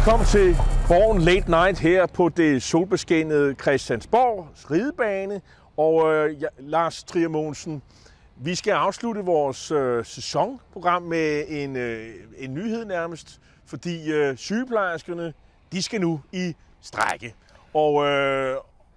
Velkommen 0.00 0.26
til 0.26 0.56
Borgen 0.88 1.20
Late 1.22 1.50
Night 1.50 1.78
her 1.78 2.06
på 2.06 2.28
det 2.28 2.62
solbeskinnede 2.62 3.54
Christiansborg 3.54 4.48
ridebane. 4.70 5.40
Og 5.76 6.14
øh, 6.14 6.42
ja, 6.42 6.46
Lars 6.58 7.04
Trier 7.04 7.28
Mogensen, 7.28 7.82
vi 8.36 8.54
skal 8.54 8.72
afslutte 8.72 9.20
vores 9.24 9.70
øh, 9.70 10.04
sæsonprogram 10.04 11.02
med 11.02 11.44
en, 11.48 11.76
øh, 11.76 12.14
en 12.38 12.54
nyhed 12.54 12.84
nærmest, 12.84 13.40
fordi 13.66 14.12
øh, 14.12 14.36
sygeplejerskerne, 14.36 15.34
de 15.72 15.82
skal 15.82 16.00
nu 16.00 16.20
i 16.32 16.56
strække. 16.80 17.34
Og, 17.74 18.06
øh, 18.06 18.56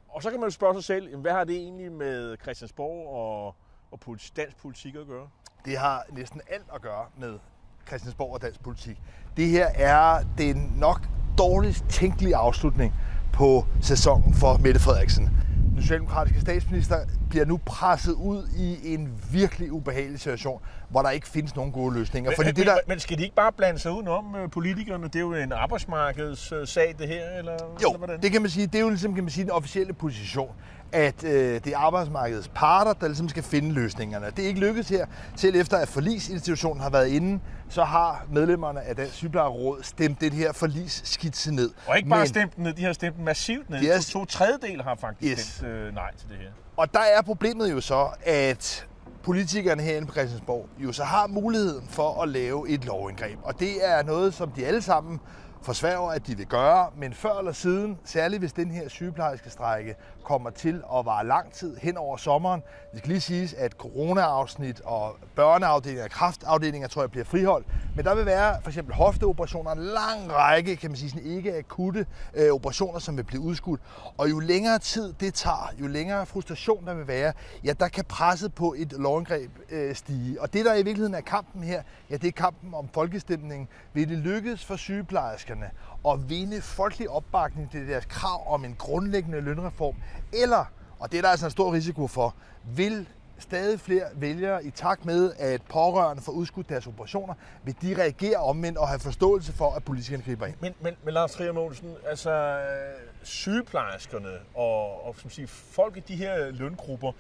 og 0.10 0.24
så 0.24 0.30
kan 0.30 0.40
man 0.40 0.48
jo 0.48 0.52
spørge 0.52 0.74
sig 0.76 0.84
selv, 0.84 1.18
hvad 1.18 1.32
har 1.32 1.44
det 1.44 1.56
egentlig 1.56 1.92
med 1.92 2.38
Christiansborg 2.42 3.08
og, 3.08 3.56
og 3.92 4.00
politi- 4.00 4.34
dansk 4.36 4.58
politik 4.58 4.96
at 4.96 5.08
gøre? 5.08 5.27
Det 5.66 5.77
har 5.77 6.04
næsten 6.12 6.41
alt 6.49 6.67
at 6.76 6.81
gøre 6.81 7.05
med 7.17 7.40
Christiansborg 7.88 8.34
og 8.34 8.42
dansk 8.42 8.64
politik. 8.64 9.02
Det 9.38 9.48
her 9.48 9.68
er 9.76 10.20
den 10.38 10.74
nok 10.78 11.02
dårligst 11.38 11.86
tænkelige 11.90 12.36
afslutning 12.36 12.94
på 13.34 13.66
sæsonen 13.82 14.34
for 14.34 14.58
Mette 14.58 14.80
Frederiksen. 14.80 15.30
Den 15.74 15.82
socialdemokratiske 15.82 16.41
statsminister 16.41 16.98
bliver 17.30 17.46
nu 17.46 17.60
presset 17.66 18.14
ud 18.14 18.48
i 18.58 18.94
en 18.94 19.10
virkelig 19.32 19.72
ubehagelig 19.72 20.20
situation, 20.20 20.62
hvor 20.90 21.02
der 21.02 21.10
ikke 21.10 21.27
findes 21.27 21.55
nogen 21.55 21.72
gode 21.72 21.94
løsninger. 21.94 22.32
Men, 22.32 22.36
Fordi 22.36 22.48
men, 22.50 22.55
det 22.55 22.66
der, 22.66 22.77
men 22.88 23.00
skal 23.00 23.18
de 23.18 23.24
ikke 23.24 23.36
bare 23.36 23.52
blande 23.52 23.80
sig 23.80 23.91
udenom 23.91 24.36
øh, 24.36 24.50
politikerne? 24.52 25.04
Det 25.04 25.16
er 25.16 25.20
jo 25.20 25.34
en 25.34 25.52
arbejdsmarkedssag, 25.52 26.96
det 27.00 27.08
her, 27.08 27.30
eller, 27.38 27.54
Jo, 27.54 27.88
eller 27.88 27.98
hvordan? 27.98 28.22
det 28.22 28.32
kan 28.32 28.41
man 28.41 28.52
sige. 28.52 28.68
Det 28.68 28.76
er 28.76 28.80
jo 28.80 28.90
ligesom 28.90 29.13
kan 29.16 29.24
man 29.24 29.32
sige, 29.32 29.44
den 29.44 29.52
officielle 29.52 29.94
position, 29.94 30.52
at 30.94 31.24
øh, 31.24 31.32
det 31.64 31.68
er 31.68 31.78
arbejdsmarkedets 31.78 32.48
parter, 32.56 32.94
der 32.94 33.08
ligesom 33.08 33.30
skal 33.30 33.44
finde 33.44 33.72
løsningerne. 33.72 34.26
Det 34.36 34.44
er 34.44 34.48
ikke 34.48 34.60
lykkedes 34.60 34.90
her. 34.90 35.06
Selv 35.36 35.56
efter 35.56 35.78
at 35.78 35.88
forlisinstitutionen 35.88 36.82
har 36.82 36.90
været 36.90 37.08
inde, 37.08 37.40
så 37.70 37.84
har 37.84 38.26
medlemmerne 38.32 38.82
af 38.82 38.96
Dansk 38.96 39.13
Sygeplejeråd 39.13 39.84
stemt 39.84 40.22
det 40.22 40.34
her 40.34 40.52
forlisskitse 40.54 41.52
ned. 41.54 41.72
Og 41.88 41.98
ikke 41.98 42.10
bare 42.10 42.20
Men- 42.20 42.27
stemt 42.27 42.58
ned, 42.58 42.74
de 42.74 42.84
har 42.84 42.94
stemt 42.94 43.20
massivt 43.20 43.70
ned. 43.70 43.80
De 43.80 43.90
er- 43.90 44.00
To, 44.02 44.20
to 44.20 44.26
tredjedel 44.26 44.82
har 44.84 44.96
faktisk 44.96 45.32
Yes. 45.32 45.40
stemt 45.46 45.68
øh, 45.70 45.94
nej 45.96 46.12
til 46.18 46.30
det 46.30 46.38
her. 46.38 46.50
Og 46.77 46.94
der 46.94 47.00
er 47.18 47.22
problemet 47.22 47.72
jo 47.72 47.82
så, 47.82 48.07
at 48.26 48.88
politikerne 49.24 49.82
herinde 49.84 50.07
på 50.07 50.13
Christiansborg 50.13 50.70
jo 50.78 50.91
så 50.91 51.04
har 51.04 51.28
muligheden 51.28 51.88
for 51.90 52.22
at 52.24 52.30
lave 52.30 52.70
et 52.70 52.85
lovindgreb. 52.85 53.40
Og 53.44 53.60
det 53.60 53.88
er 53.90 54.04
noget, 54.04 54.34
som 54.34 54.52
de 54.52 54.66
alle 54.66 54.82
sammen 54.82 55.20
forsværger, 55.62 56.10
at 56.10 56.28
de 56.28 56.38
vil 56.38 56.46
gøre, 56.46 56.90
men 56.98 57.13
før 57.13 57.38
eller 57.40 57.52
siden, 57.52 57.98
særligt 58.05 58.40
hvis 58.41 58.54
den 58.54 58.72
her 58.72 58.90
sygeplejerske 58.90 59.50
strække 59.50 59.96
kommer 60.24 60.49
til 60.49 60.84
at 60.98 61.05
vare 61.05 61.26
lang 61.26 61.54
tid 61.54 61.77
hen 61.77 61.98
over 61.98 62.18
sommeren. 62.18 62.63
Det 62.91 62.99
skal 62.99 63.10
lige 63.10 63.21
siges, 63.21 63.54
at 63.54 63.71
corona-afsnit 63.71 64.81
og 64.81 65.16
børneafdelinger 65.35 66.03
og 66.03 66.09
kraftafdelinger, 66.09 66.88
tror 66.88 67.02
jeg, 67.02 67.12
bliver 67.12 67.25
friholdt. 67.25 67.68
Men 67.96 68.06
der 68.06 68.16
vil 68.16 68.25
være 68.25 68.62
for 68.62 68.69
eksempel 68.69 68.96
hofteoperationer, 68.96 69.72
en 69.72 69.79
lang 69.79 70.34
række, 70.34 70.75
kan 70.75 70.90
man 70.90 70.97
sige, 70.97 71.09
sådan 71.09 71.25
ikke 71.25 71.57
akutte 71.57 72.06
øh, 72.34 72.53
operationer, 72.53 73.00
som 73.00 73.18
vil 73.18 73.24
blive 73.24 73.41
udskudt. 73.41 73.81
Og 74.18 74.29
jo 74.29 74.40
længere 74.40 74.79
tid 74.79 75.13
det 75.19 75.34
tager, 75.34 75.74
jo 75.81 75.88
længere 75.88 76.25
frustration 76.25 76.85
der 76.85 76.94
vil 76.94 77.07
være, 77.07 77.34
ja, 77.63 77.74
der 77.74 77.88
kan 77.88 78.06
presset 78.06 78.53
på 78.53 78.75
et 78.78 78.91
lovindgreb 78.91 79.51
øh, 79.69 79.96
stige. 79.96 80.41
Og 80.41 80.53
det, 80.53 80.66
der 80.66 80.74
i 80.74 80.84
virkeligheden 80.84 81.13
er 81.13 81.22
kampen 81.22 81.63
her, 81.63 81.84
ja, 82.09 82.18
det 82.18 82.28
er 82.28 82.31
kampen 82.31 82.74
om 82.74 82.90
folkestemningen. 82.94 83.68
Vil 83.94 84.09
det 84.09 84.18
lykkes 84.18 84.66
for 84.66 84.75
sygeplejerskerne 84.75 85.72
at 86.07 86.29
vinde 86.29 86.62
folkelig 86.62 87.09
opbakning 87.09 87.72
til 87.72 87.88
deres 87.88 88.06
krav 88.06 88.53
om 88.53 88.66
en 88.66 88.75
grundlæggende 88.79 89.41
lønreform? 89.41 89.96
Eller, 90.34 90.66
og 91.00 91.12
det 91.12 91.18
er 91.18 91.22
der 91.22 91.30
altså 91.30 91.46
en 91.46 91.52
stor 91.52 91.74
risiko 91.74 92.08
for, 92.08 92.36
vil 92.64 93.08
stadig 93.40 93.80
flere 93.80 94.03
vælgere 94.14 94.66
i 94.66 94.72
takt 94.72 95.06
med, 95.06 95.34
at 95.40 95.62
pårørende 95.62 96.24
får 96.24 96.31
udskudt 96.31 96.69
deres 96.69 96.88
operationer, 96.88 97.34
vil 97.64 97.75
de 97.81 97.96
reagere 98.02 98.38
omvendt 98.38 98.78
og 98.78 98.88
have 98.88 99.00
forståelse 99.00 99.53
for, 99.53 99.72
at 99.72 99.84
politikerne 99.84 100.24
griber 100.24 100.46
ind. 100.46 100.56
Men, 100.59 100.74
men, 100.81 100.96
men 101.03 101.14
Lars 101.14 101.31
Trier 101.31 101.52
Mogensen, 101.52 101.96
altså 102.06 102.31
øh, 102.31 103.09
sygeplejerskerne 103.23 104.34
og, 104.56 105.07
og 105.07 105.16
som 105.18 105.29
siger, 105.29 105.47
folk 105.47 105.97
i 105.97 106.00
de 106.00 106.16
her 106.16 106.52
løngrupper, 106.52 107.12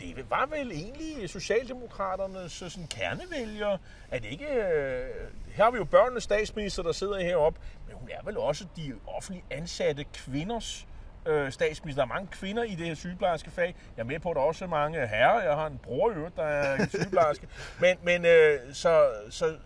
det 0.00 0.30
var 0.30 0.46
vel 0.46 0.72
egentlig 0.72 1.30
Socialdemokraternes 1.30 2.62
øh, 2.62 2.70
sådan, 2.70 2.88
kernevælgere. 2.88 3.78
Er 4.10 4.18
det 4.18 4.28
ikke... 4.30 4.46
Øh, 4.46 5.06
her 5.48 5.64
har 5.64 5.70
vi 5.70 5.78
jo 5.78 5.84
børnenes 5.84 6.24
statsminister, 6.24 6.82
der 6.82 6.92
sidder 6.92 7.20
heroppe, 7.20 7.60
men 7.86 7.96
hun 7.96 8.08
er 8.12 8.24
vel 8.24 8.38
også 8.38 8.66
de 8.76 8.94
offentligt 9.06 9.46
ansatte 9.50 10.04
kvinders 10.04 10.87
øh, 11.28 11.52
statsminister. 11.52 12.02
Der 12.04 12.10
er 12.10 12.14
mange 12.14 12.28
kvinder 12.32 12.62
i 12.62 12.74
det 12.74 12.86
her 12.86 12.94
sygeplejerske 12.94 13.50
fag. 13.50 13.74
Jeg 13.96 14.02
er 14.02 14.06
med 14.06 14.18
på, 14.18 14.30
at 14.30 14.36
der 14.36 14.42
er 14.42 14.46
også 14.46 14.66
mange 14.66 15.06
herrer. 15.06 15.42
Jeg 15.42 15.54
har 15.54 15.66
en 15.66 15.78
bror 15.82 16.10
i 16.10 16.14
øvrigt, 16.14 16.36
der 16.36 16.42
er 16.44 16.86
sygeplejerske. 16.88 17.48
Men, 17.80 17.96
men 18.02 18.24
øh, 18.24 18.58
så, 18.72 19.10
så 19.30 19.56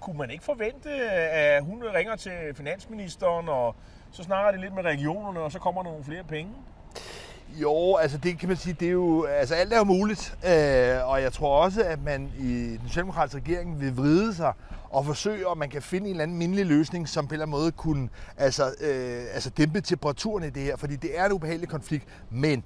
kunne 0.00 0.18
man 0.18 0.30
ikke 0.30 0.44
forvente, 0.44 0.90
at 0.90 1.64
hun 1.64 1.84
ringer 1.94 2.16
til 2.16 2.54
finansministeren, 2.54 3.48
og 3.48 3.76
så 4.12 4.22
snakker 4.22 4.50
de 4.50 4.60
lidt 4.60 4.74
med 4.74 4.84
regionerne, 4.84 5.40
og 5.40 5.52
så 5.52 5.58
kommer 5.58 5.82
der 5.82 5.90
nogle 5.90 6.04
flere 6.04 6.24
penge? 6.24 6.52
Jo, 7.60 7.96
altså 7.96 8.18
det 8.18 8.38
kan 8.38 8.48
man 8.48 8.56
sige, 8.56 8.76
det 8.80 8.88
er 8.88 8.92
jo, 8.92 9.24
altså 9.24 9.54
alt 9.54 9.72
er 9.72 9.78
jo 9.78 9.84
muligt, 9.84 10.36
øh, 10.46 11.08
og 11.08 11.22
jeg 11.22 11.32
tror 11.32 11.62
også, 11.64 11.82
at 11.82 12.02
man 12.04 12.32
i 12.38 12.76
den 12.76 12.80
socialdemokratiske 12.86 13.38
regering 13.38 13.80
vil 13.80 13.96
vride 13.96 14.34
sig 14.34 14.52
og 14.90 15.06
forsøge, 15.06 15.46
om 15.46 15.58
man 15.58 15.68
kan 15.68 15.82
finde 15.82 16.06
en 16.06 16.10
eller 16.10 16.22
anden 16.22 16.38
mindelig 16.38 16.66
løsning, 16.66 17.08
som 17.08 17.26
på 17.26 17.28
en 17.28 17.32
eller 17.32 17.46
anden 17.46 17.60
måde 17.60 17.72
kunne 17.72 18.08
altså, 18.36 18.64
øh, 18.80 19.24
altså 19.34 19.50
dæmpe 19.50 19.80
temperaturen 19.80 20.44
i 20.44 20.50
det 20.50 20.62
her, 20.62 20.76
fordi 20.76 20.96
det 20.96 21.18
er 21.18 21.26
en 21.26 21.32
ubehagelig 21.32 21.68
konflikt, 21.68 22.04
men 22.30 22.64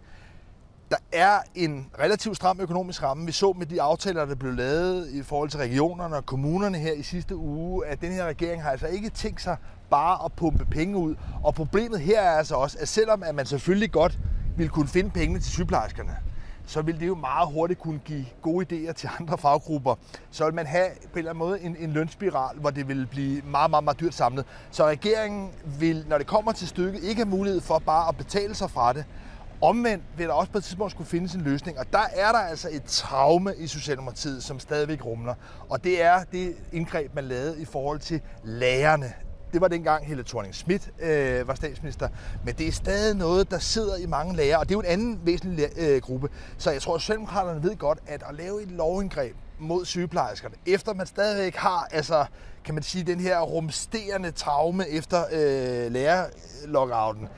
der 0.90 0.96
er 1.12 1.38
en 1.54 1.86
relativt 2.00 2.36
stram 2.36 2.60
økonomisk 2.60 3.02
ramme. 3.02 3.26
Vi 3.26 3.32
så 3.32 3.52
med 3.52 3.66
de 3.66 3.82
aftaler, 3.82 4.24
der 4.24 4.34
blev 4.34 4.52
lavet 4.52 5.08
i 5.08 5.22
forhold 5.22 5.50
til 5.50 5.58
regionerne 5.60 6.16
og 6.16 6.26
kommunerne 6.26 6.78
her 6.78 6.92
i 6.92 7.02
sidste 7.02 7.36
uge, 7.36 7.86
at 7.86 8.00
den 8.00 8.12
her 8.12 8.24
regering 8.24 8.62
har 8.62 8.70
altså 8.70 8.86
ikke 8.86 9.10
tænkt 9.10 9.42
sig 9.42 9.56
bare 9.90 10.24
at 10.24 10.32
pumpe 10.32 10.64
penge 10.64 10.96
ud. 10.96 11.14
Og 11.42 11.54
problemet 11.54 12.00
her 12.00 12.20
er 12.20 12.30
altså 12.30 12.54
også, 12.54 12.78
at 12.80 12.88
selvom 12.88 13.22
at 13.22 13.34
man 13.34 13.46
selvfølgelig 13.46 13.92
godt 13.92 14.18
ville 14.56 14.70
kunne 14.70 14.88
finde 14.88 15.10
pengene 15.10 15.40
til 15.40 15.52
sygeplejerskerne, 15.52 16.16
så 16.66 16.82
vil 16.82 17.00
det 17.00 17.06
jo 17.06 17.14
meget 17.14 17.48
hurtigt 17.52 17.80
kunne 17.80 17.98
give 17.98 18.26
gode 18.42 18.66
idéer 18.66 18.92
til 18.92 19.08
andre 19.20 19.38
faggrupper. 19.38 19.94
Så 20.30 20.44
vil 20.44 20.54
man 20.54 20.66
have 20.66 20.86
på 21.02 21.12
en 21.12 21.18
eller 21.18 21.30
anden 21.30 21.38
måde 21.38 21.60
en, 21.60 21.76
en 21.78 21.92
lønspiral, 21.92 22.56
hvor 22.58 22.70
det 22.70 22.88
vil 22.88 23.06
blive 23.06 23.42
meget, 23.42 23.70
meget, 23.70 23.84
meget 23.84 24.00
dyrt 24.00 24.14
samlet. 24.14 24.44
Så 24.70 24.86
regeringen 24.86 25.50
vil, 25.78 26.04
når 26.08 26.18
det 26.18 26.26
kommer 26.26 26.52
til 26.52 26.68
stykket, 26.68 27.02
ikke 27.02 27.22
have 27.22 27.30
mulighed 27.30 27.60
for 27.60 27.78
bare 27.78 28.08
at 28.08 28.16
betale 28.16 28.54
sig 28.54 28.70
fra 28.70 28.92
det. 28.92 29.04
Omvendt 29.60 30.04
vil 30.16 30.26
der 30.26 30.32
også 30.32 30.52
på 30.52 30.58
et 30.58 30.64
tidspunkt 30.64 30.92
skulle 30.92 31.08
findes 31.08 31.34
en 31.34 31.40
løsning, 31.40 31.78
og 31.78 31.92
der 31.92 32.04
er 32.12 32.32
der 32.32 32.38
altså 32.38 32.68
et 32.72 32.84
traume 32.84 33.54
i 33.58 33.66
Socialdemokratiet, 33.66 34.42
som 34.42 34.60
stadigvæk 34.60 35.04
rumler. 35.04 35.34
Og 35.68 35.84
det 35.84 36.02
er 36.02 36.24
det 36.32 36.56
indgreb, 36.72 37.14
man 37.14 37.24
lavede 37.24 37.62
i 37.62 37.64
forhold 37.64 37.98
til 37.98 38.20
lærerne. 38.44 39.25
Det 39.56 39.60
var 39.62 39.68
dengang 39.68 40.06
Helle 40.06 40.24
thorning 40.24 40.54
Schmidt 40.54 40.90
øh, 41.00 41.48
var 41.48 41.54
statsminister, 41.54 42.08
men 42.44 42.54
det 42.54 42.68
er 42.68 42.72
stadig 42.72 43.16
noget, 43.16 43.50
der 43.50 43.58
sidder 43.58 43.96
i 43.96 44.06
mange 44.06 44.36
lærere, 44.36 44.58
og 44.58 44.68
det 44.68 44.74
er 44.74 44.76
jo 44.76 44.80
en 44.80 44.86
anden 44.86 45.20
væsentlig 45.24 45.68
øh, 45.76 46.00
gruppe. 46.00 46.28
Så 46.58 46.70
jeg 46.70 46.82
tror, 46.82 46.94
at 46.94 47.00
Socialdemokraterne 47.00 47.62
ved 47.62 47.76
godt, 47.76 47.98
at 48.06 48.22
at 48.28 48.34
lave 48.34 48.62
et 48.62 48.70
lovindgreb 48.70 49.36
mod 49.58 49.84
sygeplejerskerne, 49.84 50.54
efter 50.66 50.94
man 50.94 51.06
stadigvæk 51.06 51.56
har, 51.56 51.88
altså, 51.90 52.24
kan 52.64 52.74
man 52.74 52.82
sige, 52.82 53.04
den 53.04 53.20
her 53.20 53.40
rumsterende 53.40 54.30
traume 54.30 54.88
efter 54.88 55.24
øh, 55.32 55.92
lærerlockouten. 55.92 57.28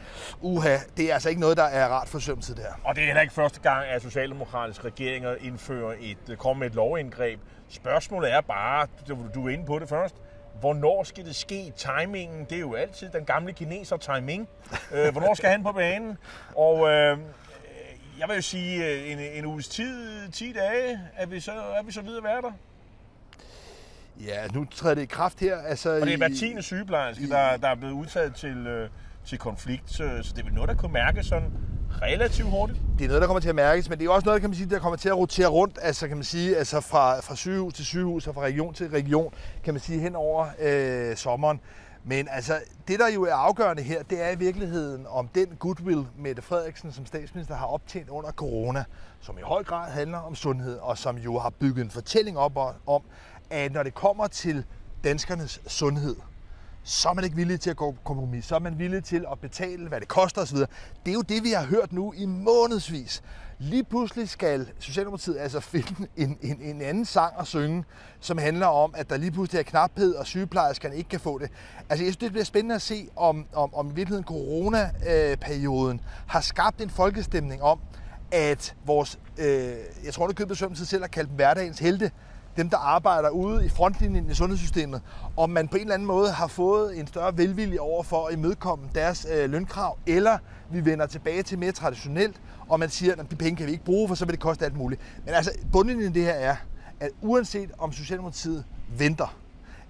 Uha, 0.40 0.76
det 0.96 1.10
er 1.10 1.14
altså 1.14 1.28
ikke 1.28 1.40
noget, 1.40 1.56
der 1.56 1.64
er 1.64 1.88
rart 1.88 2.08
for 2.08 2.18
sømtid 2.18 2.54
der. 2.54 2.80
Og 2.84 2.94
det 2.94 3.00
er 3.00 3.06
heller 3.06 3.22
ikke 3.22 3.34
første 3.34 3.60
gang, 3.60 3.86
at 3.86 4.02
socialdemokratiske 4.02 4.84
regeringer 4.84 5.34
indfører 5.40 5.94
et, 6.00 6.18
øh, 6.30 6.36
kommer 6.36 6.58
med 6.58 6.66
et 6.66 6.74
lovindgreb. 6.74 7.40
Spørgsmålet 7.68 8.32
er 8.32 8.40
bare, 8.40 8.86
du, 9.08 9.16
du 9.34 9.46
er 9.46 9.50
inde 9.50 9.66
på 9.66 9.78
det 9.78 9.88
først, 9.88 10.14
hvornår 10.60 11.02
skal 11.02 11.24
det 11.24 11.34
ske? 11.36 11.72
Timingen, 11.76 12.44
det 12.44 12.52
er 12.56 12.60
jo 12.60 12.74
altid 12.74 13.10
den 13.10 13.24
gamle 13.24 13.52
kineser 13.52 13.96
timing. 13.96 14.48
Øh, 14.92 15.12
hvornår 15.12 15.34
skal 15.34 15.50
han 15.50 15.62
på 15.62 15.72
banen? 15.72 16.18
Og 16.56 16.88
øh, 16.88 17.18
jeg 18.18 18.28
vil 18.28 18.34
jo 18.36 18.42
sige, 18.42 18.86
øh, 18.86 19.10
en, 19.12 19.18
en 19.18 19.44
uges 19.46 19.68
tid, 19.68 20.28
10 20.28 20.52
dage, 20.52 21.00
er 21.16 21.26
vi 21.26 21.40
så, 21.40 21.52
er 21.52 21.82
vi 21.82 21.92
så 21.92 22.02
videre 22.02 22.24
være 22.24 22.42
der. 22.42 22.52
Ja, 24.26 24.46
nu 24.54 24.64
træder 24.64 24.94
det 24.94 25.02
i 25.02 25.06
kraft 25.06 25.40
her. 25.40 25.56
Altså, 25.58 25.90
Og 25.90 26.00
det 26.06 26.12
er 26.12 26.16
hver 26.16 26.28
i- 26.28 26.34
tiende 26.36 26.62
sygeplejerske, 26.62 27.28
der, 27.28 27.56
der 27.56 27.68
er 27.68 27.74
blevet 27.74 27.92
udtaget 27.92 28.34
til, 28.34 28.66
øh, 28.66 28.90
til 29.26 29.38
konflikt, 29.38 29.90
så, 29.90 29.96
så 30.22 30.32
det 30.32 30.38
er 30.40 30.44
vel 30.44 30.54
noget, 30.54 30.68
der 30.68 30.74
kunne 30.76 30.92
mærkes 30.92 31.26
sådan 31.26 31.50
relativt 32.02 32.50
hurtigt. 32.50 32.80
det 32.98 33.04
er 33.04 33.08
noget, 33.08 33.20
der 33.20 33.26
kommer 33.26 33.40
til 33.40 33.48
at 33.48 33.54
mærkes, 33.54 33.88
men 33.88 33.98
det 33.98 34.06
er 34.06 34.10
også 34.10 34.26
noget, 34.26 34.40
kan 34.40 34.50
man 34.50 34.56
sige, 34.56 34.70
der 34.70 34.78
kommer 34.78 34.96
til 34.96 35.08
at 35.08 35.16
rotere 35.16 35.46
rundt, 35.46 35.78
altså 35.82 36.08
kan 36.08 36.16
man 36.16 36.24
sige, 36.24 36.56
altså 36.56 36.80
fra, 36.80 37.20
fra 37.20 37.36
sygehus 37.36 37.74
til 37.74 37.84
sygehus 37.84 38.26
og 38.26 38.34
fra 38.34 38.42
region 38.42 38.74
til 38.74 38.88
region, 38.88 39.32
kan 39.64 39.74
man 39.74 39.80
sige, 39.80 40.00
hen 40.00 40.16
over 40.16 40.46
øh, 40.60 41.16
sommeren. 41.16 41.60
Men 42.04 42.28
altså, 42.30 42.60
det 42.88 42.98
der 42.98 43.08
jo 43.08 43.22
er 43.24 43.34
afgørende 43.34 43.82
her, 43.82 44.02
det 44.02 44.22
er 44.22 44.30
i 44.30 44.38
virkeligheden 44.38 45.06
om 45.08 45.28
den 45.28 45.46
goodwill, 45.58 46.06
Mette 46.18 46.42
Frederiksen 46.42 46.92
som 46.92 47.06
statsminister 47.06 47.54
har 47.54 47.66
optjent 47.66 48.08
under 48.08 48.30
corona, 48.30 48.84
som 49.20 49.38
i 49.38 49.42
høj 49.42 49.64
grad 49.64 49.90
handler 49.90 50.18
om 50.18 50.34
sundhed, 50.34 50.78
og 50.78 50.98
som 50.98 51.16
jo 51.16 51.38
har 51.38 51.50
bygget 51.50 51.84
en 51.84 51.90
fortælling 51.90 52.38
op 52.38 52.56
om, 52.86 53.02
at 53.50 53.72
når 53.72 53.82
det 53.82 53.94
kommer 53.94 54.26
til 54.26 54.64
danskernes 55.04 55.60
sundhed, 55.66 56.16
så 56.82 57.08
er 57.08 57.14
man 57.14 57.24
ikke 57.24 57.36
villig 57.36 57.60
til 57.60 57.70
at 57.70 57.76
gå 57.76 57.94
kompromis. 58.04 58.44
Så 58.44 58.54
er 58.54 58.58
man 58.58 58.78
villig 58.78 59.04
til 59.04 59.24
at 59.32 59.38
betale, 59.40 59.88
hvad 59.88 60.00
det 60.00 60.08
koster 60.08 60.42
osv. 60.42 60.56
Det 60.56 60.68
er 61.06 61.12
jo 61.12 61.22
det, 61.22 61.44
vi 61.44 61.50
har 61.50 61.64
hørt 61.64 61.92
nu 61.92 62.12
i 62.16 62.26
månedsvis. 62.26 63.22
Lige 63.58 63.84
pludselig 63.84 64.28
skal 64.28 64.68
Socialdemokratiet 64.78 65.38
altså 65.38 65.60
finde 65.72 66.06
en, 66.16 66.38
en, 66.42 66.60
en 66.60 66.82
anden 66.82 67.04
sang 67.04 67.34
at 67.40 67.46
synge, 67.46 67.84
som 68.20 68.38
handler 68.38 68.66
om, 68.66 68.94
at 68.96 69.10
der 69.10 69.16
lige 69.16 69.30
pludselig 69.30 69.58
er 69.58 69.62
knaphed, 69.62 70.14
og 70.14 70.26
sygeplejerskerne 70.26 70.96
ikke 70.96 71.08
kan 71.08 71.20
få 71.20 71.38
det. 71.38 71.50
Altså, 71.90 72.04
jeg 72.04 72.12
synes, 72.12 72.16
det 72.16 72.32
bliver 72.32 72.44
spændende 72.44 72.74
at 72.74 72.82
se, 72.82 73.08
om, 73.16 73.46
om, 73.52 73.74
om 73.74 73.90
i 73.90 73.94
virkeligheden 73.94 74.24
coronaperioden 74.24 76.00
har 76.26 76.40
skabt 76.40 76.80
en 76.80 76.90
folkestemning 76.90 77.62
om, 77.62 77.80
at 78.32 78.76
vores, 78.86 79.18
øh, 79.38 79.74
jeg 80.04 80.12
tror, 80.12 80.26
det 80.26 80.36
købet 80.36 80.58
sig 80.58 80.86
selv 80.88 81.02
har 81.02 81.08
kaldt 81.08 81.28
dem 81.28 81.36
hverdagens 81.36 81.78
helte, 81.78 82.10
dem, 82.58 82.70
der 82.70 82.76
arbejder 82.76 83.28
ude 83.28 83.66
i 83.66 83.68
frontlinjen 83.68 84.30
i 84.30 84.34
sundhedssystemet, 84.34 85.02
om 85.36 85.50
man 85.50 85.68
på 85.68 85.76
en 85.76 85.82
eller 85.82 85.94
anden 85.94 86.06
måde 86.06 86.32
har 86.32 86.46
fået 86.46 86.98
en 86.98 87.06
større 87.06 87.38
velvilje 87.38 87.78
over 87.78 88.02
for 88.02 88.26
at 88.26 88.34
imødekomme 88.34 88.88
deres 88.94 89.26
øh, 89.34 89.50
lønkrav, 89.50 89.98
eller 90.06 90.38
vi 90.70 90.84
vender 90.84 91.06
tilbage 91.06 91.42
til 91.42 91.58
mere 91.58 91.72
traditionelt, 91.72 92.40
og 92.68 92.80
man 92.80 92.90
siger, 92.90 93.12
at 93.12 93.30
de 93.30 93.36
penge 93.36 93.56
kan 93.56 93.66
vi 93.66 93.72
ikke 93.72 93.84
bruge, 93.84 94.08
for 94.08 94.14
så 94.14 94.24
vil 94.24 94.32
det 94.32 94.40
koste 94.40 94.64
alt 94.64 94.76
muligt. 94.76 95.00
Men 95.24 95.34
altså, 95.34 95.52
bunden 95.72 96.00
i 96.00 96.08
det 96.08 96.22
her 96.22 96.32
er, 96.32 96.56
at 97.00 97.10
uanset 97.22 97.70
om 97.78 97.92
Socialdemokratiet 97.92 98.64
venter, 98.88 99.36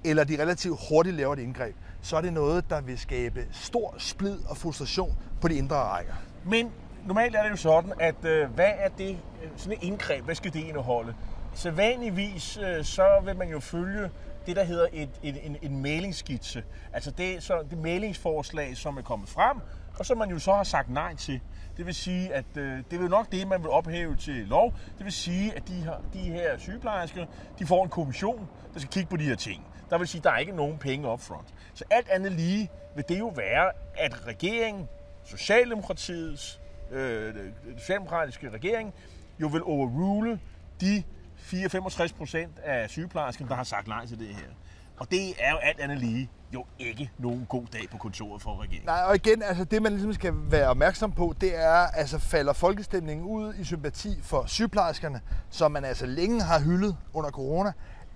eller 0.04 0.24
de 0.24 0.42
relativt 0.42 0.80
hurtigt 0.88 1.16
laver 1.16 1.32
et 1.32 1.38
indgreb, 1.38 1.74
så 2.02 2.16
er 2.16 2.20
det 2.20 2.32
noget, 2.32 2.70
der 2.70 2.80
vil 2.80 2.98
skabe 2.98 3.46
stor 3.52 3.94
splid 3.98 4.38
og 4.48 4.56
frustration 4.56 5.16
på 5.40 5.48
de 5.48 5.54
indre 5.54 5.76
rækker. 5.76 6.12
Men 6.44 6.70
normalt 7.06 7.36
er 7.36 7.42
det 7.42 7.50
jo 7.50 7.56
sådan, 7.56 7.92
at 8.00 8.24
øh, 8.24 8.50
hvad 8.50 8.70
er 8.78 8.88
det, 8.88 9.10
øh, 9.10 9.50
sådan 9.56 9.72
et 9.72 9.82
indgreb, 9.82 10.24
hvad 10.24 10.34
skal 10.34 10.52
det 10.52 10.60
indeholde? 10.60 11.14
Så 11.58 11.70
vanligvis, 11.70 12.56
øh, 12.56 12.84
så 12.84 13.20
vil 13.24 13.36
man 13.36 13.48
jo 13.48 13.60
følge 13.60 14.10
det, 14.46 14.56
der 14.56 14.64
hedder 14.64 14.86
et, 14.92 15.10
et, 15.22 15.46
en, 15.46 15.56
en 15.62 15.82
mailingsskitse. 15.82 16.64
Altså 16.92 17.10
det, 17.10 17.42
så, 17.42 17.64
det 17.70 17.78
mailingsforslag, 17.78 18.76
som 18.76 18.96
er 18.96 19.02
kommet 19.02 19.28
frem, 19.28 19.56
og 19.98 20.06
som 20.06 20.18
man 20.18 20.30
jo 20.30 20.38
så 20.38 20.52
har 20.52 20.64
sagt 20.64 20.90
nej 20.90 21.14
til. 21.14 21.40
Det 21.76 21.86
vil 21.86 21.94
sige, 21.94 22.34
at 22.34 22.44
øh, 22.56 22.76
det 22.90 22.98
er 22.98 23.02
jo 23.02 23.08
nok 23.08 23.32
det, 23.32 23.48
man 23.48 23.62
vil 23.62 23.70
ophæve 23.70 24.16
til 24.16 24.34
lov. 24.34 24.74
Det 24.98 25.04
vil 25.04 25.12
sige, 25.12 25.54
at 25.56 25.68
de 25.68 25.72
her, 25.72 25.94
de 26.12 26.18
her 26.18 26.58
sygeplejersker, 26.58 27.26
de 27.58 27.66
får 27.66 27.84
en 27.84 27.90
kommission, 27.90 28.48
der 28.74 28.80
skal 28.80 28.90
kigge 28.90 29.10
på 29.10 29.16
de 29.16 29.24
her 29.24 29.36
ting. 29.36 29.66
Der 29.90 29.98
vil 29.98 30.08
sige, 30.08 30.18
at 30.18 30.24
der 30.24 30.30
er 30.30 30.38
ikke 30.38 30.56
nogen 30.56 30.78
penge 30.78 31.08
upfront. 31.08 31.54
Så 31.74 31.84
alt 31.90 32.08
andet 32.08 32.32
lige 32.32 32.70
vil 32.94 33.04
det 33.08 33.18
jo 33.18 33.32
være, 33.36 33.70
at 33.96 34.26
regeringen, 34.26 34.88
Socialdemokratiets, 35.24 36.60
øh, 36.90 37.28
øh 37.28 37.34
socialdemokratiske 37.78 38.50
regering, 38.50 38.94
jo 39.40 39.46
vil 39.46 39.62
overrule 39.62 40.40
de 40.80 41.02
4-65 41.38 42.14
procent 42.16 42.58
af 42.58 42.90
sygeplejerskerne, 42.90 43.48
der 43.48 43.56
har 43.56 43.64
sagt 43.64 43.88
nej 43.88 44.06
til 44.06 44.18
det 44.18 44.28
her. 44.28 44.48
Og 44.96 45.10
det 45.10 45.28
er 45.38 45.50
jo 45.50 45.56
alt 45.56 45.80
andet 45.80 45.98
lige 45.98 46.30
jo 46.54 46.64
ikke 46.78 47.10
nogen 47.18 47.46
god 47.48 47.66
dag 47.72 47.88
på 47.90 47.98
kontoret 47.98 48.42
for 48.42 48.62
regeringen. 48.62 48.86
Nej, 48.86 49.02
og 49.06 49.14
igen, 49.14 49.42
altså 49.42 49.64
det 49.64 49.82
man 49.82 49.92
ligesom 49.92 50.12
skal 50.12 50.32
være 50.36 50.68
opmærksom 50.68 51.12
på, 51.12 51.34
det 51.40 51.56
er, 51.56 51.72
altså 51.72 52.18
falder 52.18 52.52
folkestemningen 52.52 53.26
ud 53.26 53.54
i 53.54 53.64
sympati 53.64 54.18
for 54.22 54.44
sygeplejerskerne, 54.46 55.20
som 55.50 55.72
man 55.72 55.84
altså 55.84 56.06
længe 56.06 56.42
har 56.42 56.60
hyldet 56.60 56.96
under 57.14 57.30
corona, 57.30 57.72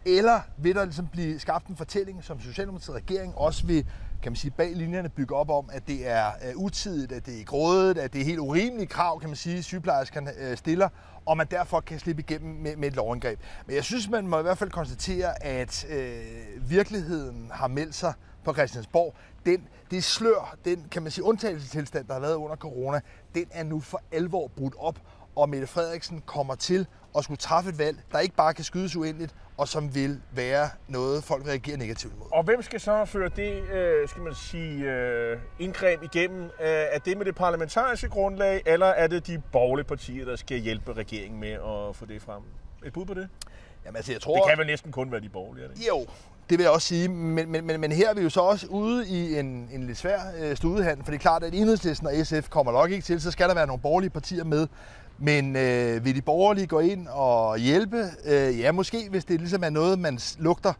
eller 0.07 0.41
vil 0.57 0.75
der 0.75 0.85
ligesom 0.85 1.09
blive 1.09 1.39
skabt 1.39 1.67
en 1.67 1.77
fortælling, 1.77 2.25
som 2.25 2.41
Socialdemokratiet 2.41 2.97
regering 2.97 3.35
også 3.37 3.67
vil 3.67 3.87
kan 4.23 4.33
man 4.33 4.37
sige, 4.37 4.51
bag 4.51 4.73
linjerne 4.77 5.09
bygge 5.09 5.37
op 5.37 5.51
om, 5.51 5.71
at 5.73 5.87
det 5.87 6.09
er 6.09 6.27
øh, 6.27 6.57
utidigt, 6.57 7.13
at 7.13 7.27
det 7.27 7.41
er 7.41 7.45
grådet, 7.45 7.99
at 7.99 8.13
det 8.13 8.21
er 8.21 8.25
helt 8.25 8.39
urimelige 8.39 8.87
krav, 8.87 9.21
kan 9.21 9.29
man 9.29 9.37
sige, 9.37 9.63
sygeplejerskerne 9.63 10.31
øh, 10.39 10.57
stiller, 10.57 10.89
og 11.27 11.37
man 11.37 11.47
derfor 11.51 11.81
kan 11.81 11.99
slippe 11.99 12.23
igennem 12.23 12.55
med, 12.55 12.77
med 12.77 12.89
et 12.89 12.97
lovindgreb. 12.97 13.41
Men 13.67 13.77
jeg 13.77 13.85
synes, 13.85 14.09
man 14.09 14.27
må 14.27 14.39
i 14.39 14.43
hvert 14.43 14.59
fald 14.59 14.71
konstatere, 14.71 15.43
at 15.45 15.87
øh, 15.91 16.71
virkeligheden 16.71 17.51
har 17.55 17.69
meldt 17.69 17.95
sig 17.95 18.13
på 18.45 18.53
Christiansborg. 18.53 19.15
Den, 19.47 19.69
det 19.91 20.05
slør, 20.05 20.57
den 20.65 20.87
kan 20.91 21.03
man 21.03 21.13
sige, 21.13 21.25
undtagelsestilstand, 21.25 22.07
der 22.07 22.13
har 22.13 22.21
været 22.21 22.35
under 22.35 22.57
corona, 22.57 23.01
den 23.35 23.47
er 23.51 23.63
nu 23.63 23.81
for 23.81 24.03
alvor 24.13 24.49
brudt 24.57 24.75
op, 24.79 24.99
og 25.37 25.49
Mette 25.49 25.67
Frederiksen 25.67 26.23
kommer 26.27 26.55
til 26.55 26.87
at 27.19 27.25
skulle 27.25 27.38
træffe 27.38 27.70
et 27.70 27.79
valg, 27.79 27.99
der 28.12 28.19
ikke 28.19 28.35
bare 28.35 28.55
kan 28.55 28.64
skydes 28.64 28.97
uendeligt, 28.97 29.35
og 29.56 29.69
som 29.69 29.94
vil 29.94 30.20
være 30.32 30.69
noget, 30.88 31.25
folk 31.25 31.47
reagerer 31.47 31.76
negativt 31.76 32.14
imod. 32.14 32.26
Og 32.32 32.44
hvem 32.44 32.62
skal 32.62 32.81
så 32.81 33.05
føre 33.05 33.29
det, 33.37 33.62
øh, 33.73 34.09
skal 34.09 34.23
man 34.23 34.35
sige, 34.35 34.91
øh, 34.91 35.38
indgreb 35.59 36.03
igennem? 36.03 36.50
Er 36.59 36.99
det 36.99 37.17
med 37.17 37.26
det 37.26 37.35
parlamentariske 37.35 38.09
grundlag, 38.09 38.62
eller 38.67 38.87
er 38.87 39.06
det 39.06 39.26
de 39.26 39.43
borgerlige 39.53 39.87
partier, 39.87 40.25
der 40.25 40.37
skal 40.37 40.59
hjælpe 40.59 40.93
regeringen 40.93 41.41
med 41.41 41.53
at 41.53 41.97
få 41.97 42.06
det 42.06 42.23
frem? 42.23 42.43
Et 42.85 42.93
bud 42.93 43.05
på 43.05 43.14
det? 43.14 43.29
Jamen, 43.85 43.97
altså, 43.97 44.12
jeg 44.12 44.20
tror... 44.20 44.35
Det 44.37 44.44
kan 44.49 44.59
vel 44.59 44.67
næsten 44.67 44.93
kun 44.93 45.12
være 45.12 45.20
de 45.20 45.29
borgerlige, 45.29 45.64
er 45.64 45.69
det? 45.69 45.88
Jo, 45.88 46.06
det 46.50 46.59
vil 46.59 46.64
jeg 46.64 46.73
også 46.73 46.88
sige, 46.88 47.09
men, 47.09 47.50
men, 47.50 47.67
men, 47.67 47.81
men 47.81 47.93
her 47.93 48.11
er 48.11 48.14
vi 48.14 48.20
jo 48.23 48.31
så 48.31 48.41
også 48.41 48.67
ude 48.67 49.09
i 49.09 49.38
en, 49.38 49.69
en 49.73 49.87
lidt 49.87 49.99
svær 49.99 50.20
øh, 50.41 50.56
studehandel, 50.56 51.05
for 51.05 51.11
det 51.11 51.19
er 51.19 51.23
klart, 51.23 51.43
at 51.43 51.55
Enhedslisten 51.55 52.06
og 52.06 52.12
SF 52.26 52.49
kommer 52.49 52.73
nok 52.73 52.91
ikke 52.91 53.05
til, 53.05 53.20
så 53.20 53.31
skal 53.31 53.49
der 53.49 53.55
være 53.55 53.67
nogle 53.67 53.82
borgerlige 53.82 54.11
partier 54.11 54.44
med. 54.44 54.67
Men 55.23 55.57
øh, 55.57 56.05
vil 56.05 56.17
de 56.17 56.23
borgerlige 56.23 56.67
gå 56.67 56.79
ind 56.79 57.09
og 57.09 57.59
hjælpe? 57.59 58.05
Øh, 58.25 58.61
ja, 58.61 58.73
måske, 58.73 59.09
hvis 59.11 59.25
det 59.25 59.41
ligesom 59.41 59.65
er 59.65 59.71
noget, 59.71 59.99
man 59.99 60.19
lugter 60.39 60.73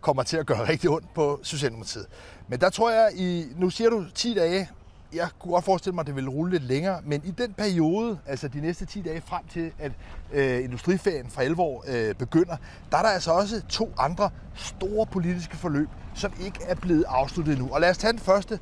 kommer 0.00 0.22
til 0.22 0.36
at 0.36 0.46
gøre 0.46 0.68
rigtig 0.72 0.90
ondt 0.90 1.14
på 1.14 1.40
Socialdemokratiet. 1.42 2.06
Men 2.48 2.60
der 2.60 2.70
tror 2.70 2.90
jeg, 2.90 3.10
i, 3.14 3.46
nu 3.56 3.70
siger 3.70 3.90
du 3.90 4.04
10 4.14 4.34
dage, 4.34 4.68
jeg 5.14 5.28
kunne 5.38 5.52
godt 5.52 5.64
forestille 5.64 5.94
mig, 5.94 6.02
at 6.02 6.06
det 6.06 6.14
ville 6.14 6.30
rulle 6.30 6.52
lidt 6.52 6.62
længere, 6.62 7.00
men 7.04 7.22
i 7.24 7.30
den 7.30 7.52
periode, 7.52 8.18
altså 8.26 8.48
de 8.48 8.60
næste 8.60 8.86
10 8.86 9.02
dage 9.02 9.22
frem 9.26 9.42
til, 9.52 9.72
at 9.78 9.92
øh, 10.32 10.64
industriferien 10.64 11.30
for 11.30 11.40
alvor 11.40 11.84
øh, 11.88 12.14
begynder, 12.14 12.56
der 12.90 12.98
er 12.98 13.02
der 13.02 13.08
altså 13.08 13.32
også 13.32 13.62
to 13.68 13.92
andre 13.98 14.30
store 14.54 15.06
politiske 15.06 15.56
forløb, 15.56 15.88
som 16.14 16.32
ikke 16.44 16.60
er 16.66 16.74
blevet 16.74 17.04
afsluttet 17.08 17.52
endnu. 17.52 17.68
Og 17.72 17.80
lad 17.80 17.90
os 17.90 17.98
tage 17.98 18.12
den 18.12 18.20
første, 18.20 18.58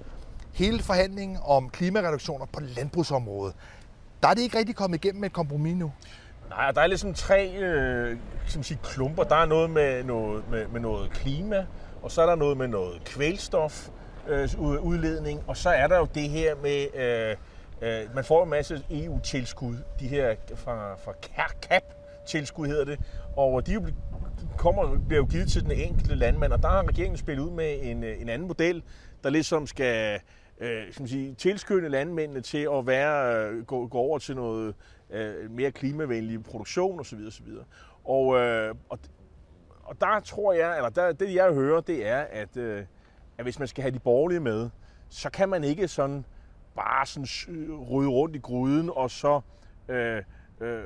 hele 0.52 0.82
forhandlingen 0.82 1.38
om 1.44 1.70
klimareduktioner 1.70 2.46
på 2.46 2.60
landbrugsområdet. 2.60 3.54
Der 4.26 4.30
er 4.30 4.34
det 4.34 4.42
ikke 4.42 4.58
rigtig 4.58 4.76
kommet 4.76 5.04
igennem 5.04 5.20
med 5.20 5.28
et 5.28 5.32
kompromis 5.32 5.76
nu. 5.76 5.92
Nej, 6.48 6.70
der 6.70 6.80
er 6.80 6.86
ligesom 6.86 7.14
tre 7.14 7.56
øh, 7.58 8.16
som 8.46 8.62
siger, 8.62 8.78
klumper. 8.82 9.24
Der 9.24 9.36
er 9.36 9.46
noget 9.46 9.70
med 9.70 10.04
noget, 10.04 10.50
med, 10.50 10.66
med 10.68 10.80
noget 10.80 11.10
klima, 11.10 11.66
og 12.02 12.10
så 12.10 12.22
er 12.22 12.26
der 12.26 12.34
noget 12.34 12.56
med 12.56 12.68
noget 12.68 13.04
kvælstof, 13.04 13.88
øh, 14.28 14.48
udledning, 14.60 15.42
og 15.46 15.56
så 15.56 15.70
er 15.70 15.86
der 15.86 15.98
jo 15.98 16.06
det 16.14 16.28
her 16.28 16.54
med, 16.62 16.86
øh, 16.94 17.36
øh, 17.82 18.14
man 18.14 18.24
får 18.24 18.44
en 18.44 18.50
masse 18.50 18.82
EU-tilskud, 18.90 19.76
de 20.00 20.08
her 20.08 20.34
fra, 20.54 20.94
fra 20.94 21.12
CAP-tilskud 21.22 22.66
hedder 22.66 22.84
det, 22.84 23.00
og 23.36 23.66
de 23.66 23.72
jo 23.72 23.86
kommer, 24.56 24.98
bliver 25.08 25.20
jo 25.20 25.26
givet 25.30 25.48
til 25.48 25.62
den 25.62 25.72
enkelte 25.72 26.14
landmand, 26.14 26.52
og 26.52 26.62
der 26.62 26.68
har 26.68 26.88
regeringen 26.88 27.16
spillet 27.16 27.42
ud 27.42 27.50
med 27.50 27.78
en, 27.82 28.04
øh, 28.04 28.20
en 28.20 28.28
anden 28.28 28.48
model, 28.48 28.82
der 29.24 29.30
ligesom 29.30 29.66
skal 29.66 30.20
øh, 30.60 30.92
skal 30.92 31.02
man 31.02 31.08
sige, 31.08 31.34
tilskynde 31.34 31.88
landmændene 31.88 32.40
til 32.40 32.68
at 32.72 32.86
være, 32.86 33.46
øh, 33.48 33.64
gå, 33.64 33.86
gå 33.86 33.98
over 33.98 34.18
til 34.18 34.36
noget 34.36 34.74
øh, 35.10 35.50
mere 35.50 35.70
klimavenlig 35.70 36.42
produktion 36.44 37.00
osv. 37.00 37.18
osv. 37.26 37.46
Og, 38.04 38.36
øh, 38.36 38.74
og, 38.88 38.98
og 39.82 40.00
der 40.00 40.20
tror 40.20 40.52
jeg, 40.52 40.76
eller 40.76 40.88
der, 40.88 41.12
det 41.12 41.34
jeg 41.34 41.52
hører, 41.52 41.80
det 41.80 42.08
er, 42.08 42.20
at, 42.20 42.56
øh, 42.56 42.84
at 43.38 43.44
hvis 43.44 43.58
man 43.58 43.68
skal 43.68 43.82
have 43.82 43.94
de 43.94 43.98
borgerlige 43.98 44.40
med, 44.40 44.70
så 45.08 45.30
kan 45.30 45.48
man 45.48 45.64
ikke 45.64 45.88
sådan 45.88 46.24
bare 46.76 47.06
sådan 47.06 47.26
rydde 47.90 48.08
rundt 48.08 48.36
i 48.36 48.38
gryden 48.38 48.90
og 48.94 49.10
så 49.10 49.40
øh, 49.88 50.22
øh, 50.60 50.82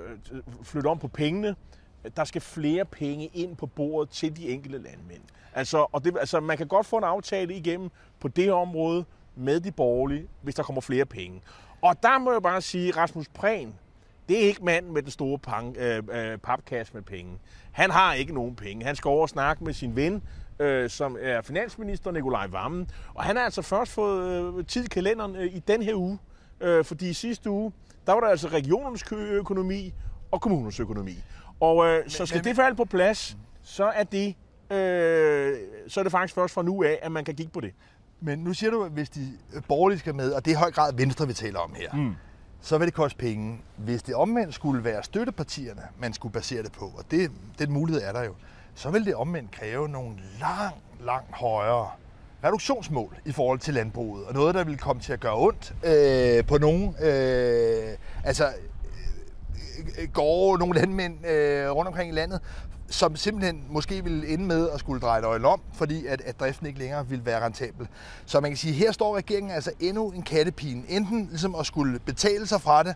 flytte 0.63 0.87
om 0.87 0.99
på 0.99 1.09
pengene. 1.09 1.57
Der 2.17 2.25
skal 2.25 2.41
flere 2.41 2.85
penge 2.85 3.27
ind 3.27 3.57
på 3.57 3.67
bordet 3.67 4.11
til 4.11 4.37
de 4.37 4.49
enkelte 4.49 4.79
landmænd. 4.79 5.23
Altså, 5.55 5.87
og 5.93 6.05
det, 6.05 6.17
altså, 6.21 6.41
man 6.41 6.57
kan 6.57 6.67
godt 6.67 6.87
få 6.87 6.97
en 6.97 7.05
aftale 7.05 7.55
igennem 7.55 7.91
på 8.21 8.29
det 8.29 8.53
område, 8.53 9.05
med 9.41 9.61
de 9.61 9.73
borgerlige, 9.73 10.27
hvis 10.43 10.55
der 10.55 10.63
kommer 10.63 10.81
flere 10.81 11.05
penge. 11.05 11.43
Og 11.83 12.03
der 12.03 12.19
må 12.19 12.33
jeg 12.33 12.43
bare 12.43 12.61
sige, 12.61 12.91
Rasmus 12.91 13.29
Prehn, 13.29 13.75
det 14.29 14.45
er 14.45 14.49
ikke 14.49 14.65
manden 14.65 14.93
med 14.93 15.03
den 15.03 15.11
store 15.11 15.39
pang, 15.39 15.77
øh, 15.77 16.03
øh, 16.13 16.39
papkasse 16.39 16.95
med 16.95 17.03
penge. 17.03 17.39
Han 17.73 17.91
har 17.91 18.15
ikke 18.15 18.35
nogen 18.35 18.57
penge. 18.57 18.85
Han 18.85 18.97
skal 18.97 19.09
over 19.09 19.23
og 19.23 19.29
snakke 19.29 19.65
med 19.65 19.73
sin 19.73 19.97
ven, 19.97 20.23
øh, 20.59 20.91
som 20.91 21.17
er 21.21 21.43
finansminister 21.43 22.11
Nikolaj 22.11 22.47
Vammen. 22.47 22.91
Og 23.15 23.25
han 23.25 23.37
har 23.37 23.45
altså 23.45 23.63
først 23.63 23.93
fået 23.93 24.55
øh, 24.59 24.67
tid 24.67 24.85
i 24.85 24.89
kalenderen 24.89 25.37
øh, 25.37 25.55
i 25.55 25.59
den 25.59 25.83
her 25.83 25.95
uge. 25.95 26.19
Øh, 26.61 26.85
fordi 26.85 27.09
i 27.09 27.13
sidste 27.13 27.51
uge, 27.51 27.73
der 28.07 28.13
var 28.13 28.21
der 28.21 28.29
altså 28.29 28.49
regionernes 28.49 29.13
økonomi 29.13 29.95
og 30.31 30.41
kommunernes 30.41 30.81
økonomi. 30.81 31.15
Og 31.61 31.87
øh, 31.87 32.09
så 32.09 32.27
skal 32.27 32.39
men, 32.39 32.45
det 32.45 32.57
falde 32.57 32.77
på 32.77 32.85
plads, 32.85 33.37
så 33.63 33.85
er 33.85 34.05
det 34.05 34.35
øh, 34.71 35.59
så 35.89 36.01
er 36.01 36.03
det 36.05 36.13
faktisk 36.13 36.35
først 36.35 36.55
fra 36.55 36.63
nu 36.63 36.83
af, 36.83 36.99
at 37.03 37.13
man 37.13 37.25
kan 37.25 37.35
kigge 37.35 37.53
på 37.53 37.61
det. 37.61 37.73
Men 38.21 38.39
nu 38.39 38.55
siger 38.55 38.71
du, 38.71 38.85
at 38.85 38.91
hvis 38.91 39.11
de 39.11 39.33
borgerlige 39.69 39.99
skal 39.99 40.15
med, 40.15 40.33
og 40.33 40.45
det 40.45 40.51
er 40.51 40.57
i 40.57 40.59
høj 40.59 40.71
grad 40.71 40.93
Venstre, 40.95 41.27
vi 41.27 41.33
taler 41.33 41.59
om 41.59 41.75
her, 41.75 41.93
mm. 41.93 42.15
så 42.61 42.79
vil 42.79 42.87
det 42.87 42.95
koste 42.95 43.19
penge. 43.19 43.61
Hvis 43.77 44.03
det 44.03 44.15
omvendt 44.15 44.55
skulle 44.55 44.85
være 44.85 45.03
støttepartierne, 45.03 45.83
man 45.99 46.13
skulle 46.13 46.33
basere 46.33 46.63
det 46.63 46.73
på, 46.73 46.85
og 46.85 47.05
det, 47.11 47.31
den 47.59 47.73
mulighed 47.73 48.03
er 48.03 48.13
der 48.13 48.23
jo, 48.25 48.35
så 48.75 48.91
vil 48.91 49.05
det 49.05 49.15
omvendt 49.15 49.51
kræve 49.51 49.89
nogle 49.89 50.17
langt, 50.41 51.05
langt 51.05 51.35
højere 51.35 51.89
reduktionsmål 52.45 53.17
i 53.25 53.33
forhold 53.33 53.59
til 53.59 53.75
landbruget, 53.75 54.27
og 54.27 54.35
noget, 54.35 54.55
der 54.55 54.65
vil 54.65 54.79
komme 54.79 55.03
til 55.03 55.13
at 55.13 55.21
gøre 55.21 55.37
ondt 55.37 55.75
øh, 55.85 56.47
på 56.47 56.59
nogen, 56.59 56.95
øh, 57.03 57.97
altså 58.25 58.49
øh, 59.99 60.09
gårde, 60.13 60.59
nogle 60.59 60.81
landmænd 60.81 61.27
øh, 61.27 61.71
rundt 61.71 61.89
omkring 61.89 62.13
i 62.13 62.15
landet, 62.15 62.41
som 62.91 63.17
simpelthen 63.17 63.65
måske 63.69 64.05
vil 64.05 64.33
ende 64.33 64.45
med 64.45 64.71
at 64.71 64.81
skulle 64.81 65.01
dreje 65.01 65.23
øjne 65.23 65.49
om, 65.49 65.61
fordi 65.73 66.07
at, 66.07 66.21
at 66.21 66.41
driften 66.41 66.67
ikke 66.67 66.79
længere 66.79 67.09
vil 67.09 67.27
være 67.27 67.45
rentabel. 67.45 67.89
Så 68.27 68.41
man 68.41 68.51
kan 68.51 68.59
sige, 68.59 68.73
her 68.73 68.93
står 68.93 69.17
regeringen 69.17 69.53
altså 69.53 69.71
endnu 69.81 70.11
en 70.11 70.23
kattepine. 70.23 70.83
Enten 70.89 71.27
ligesom 71.31 71.55
at 71.55 71.67
skulle 71.67 71.99
betale 71.99 72.47
sig 72.47 72.61
fra 72.61 72.83
det, 72.83 72.95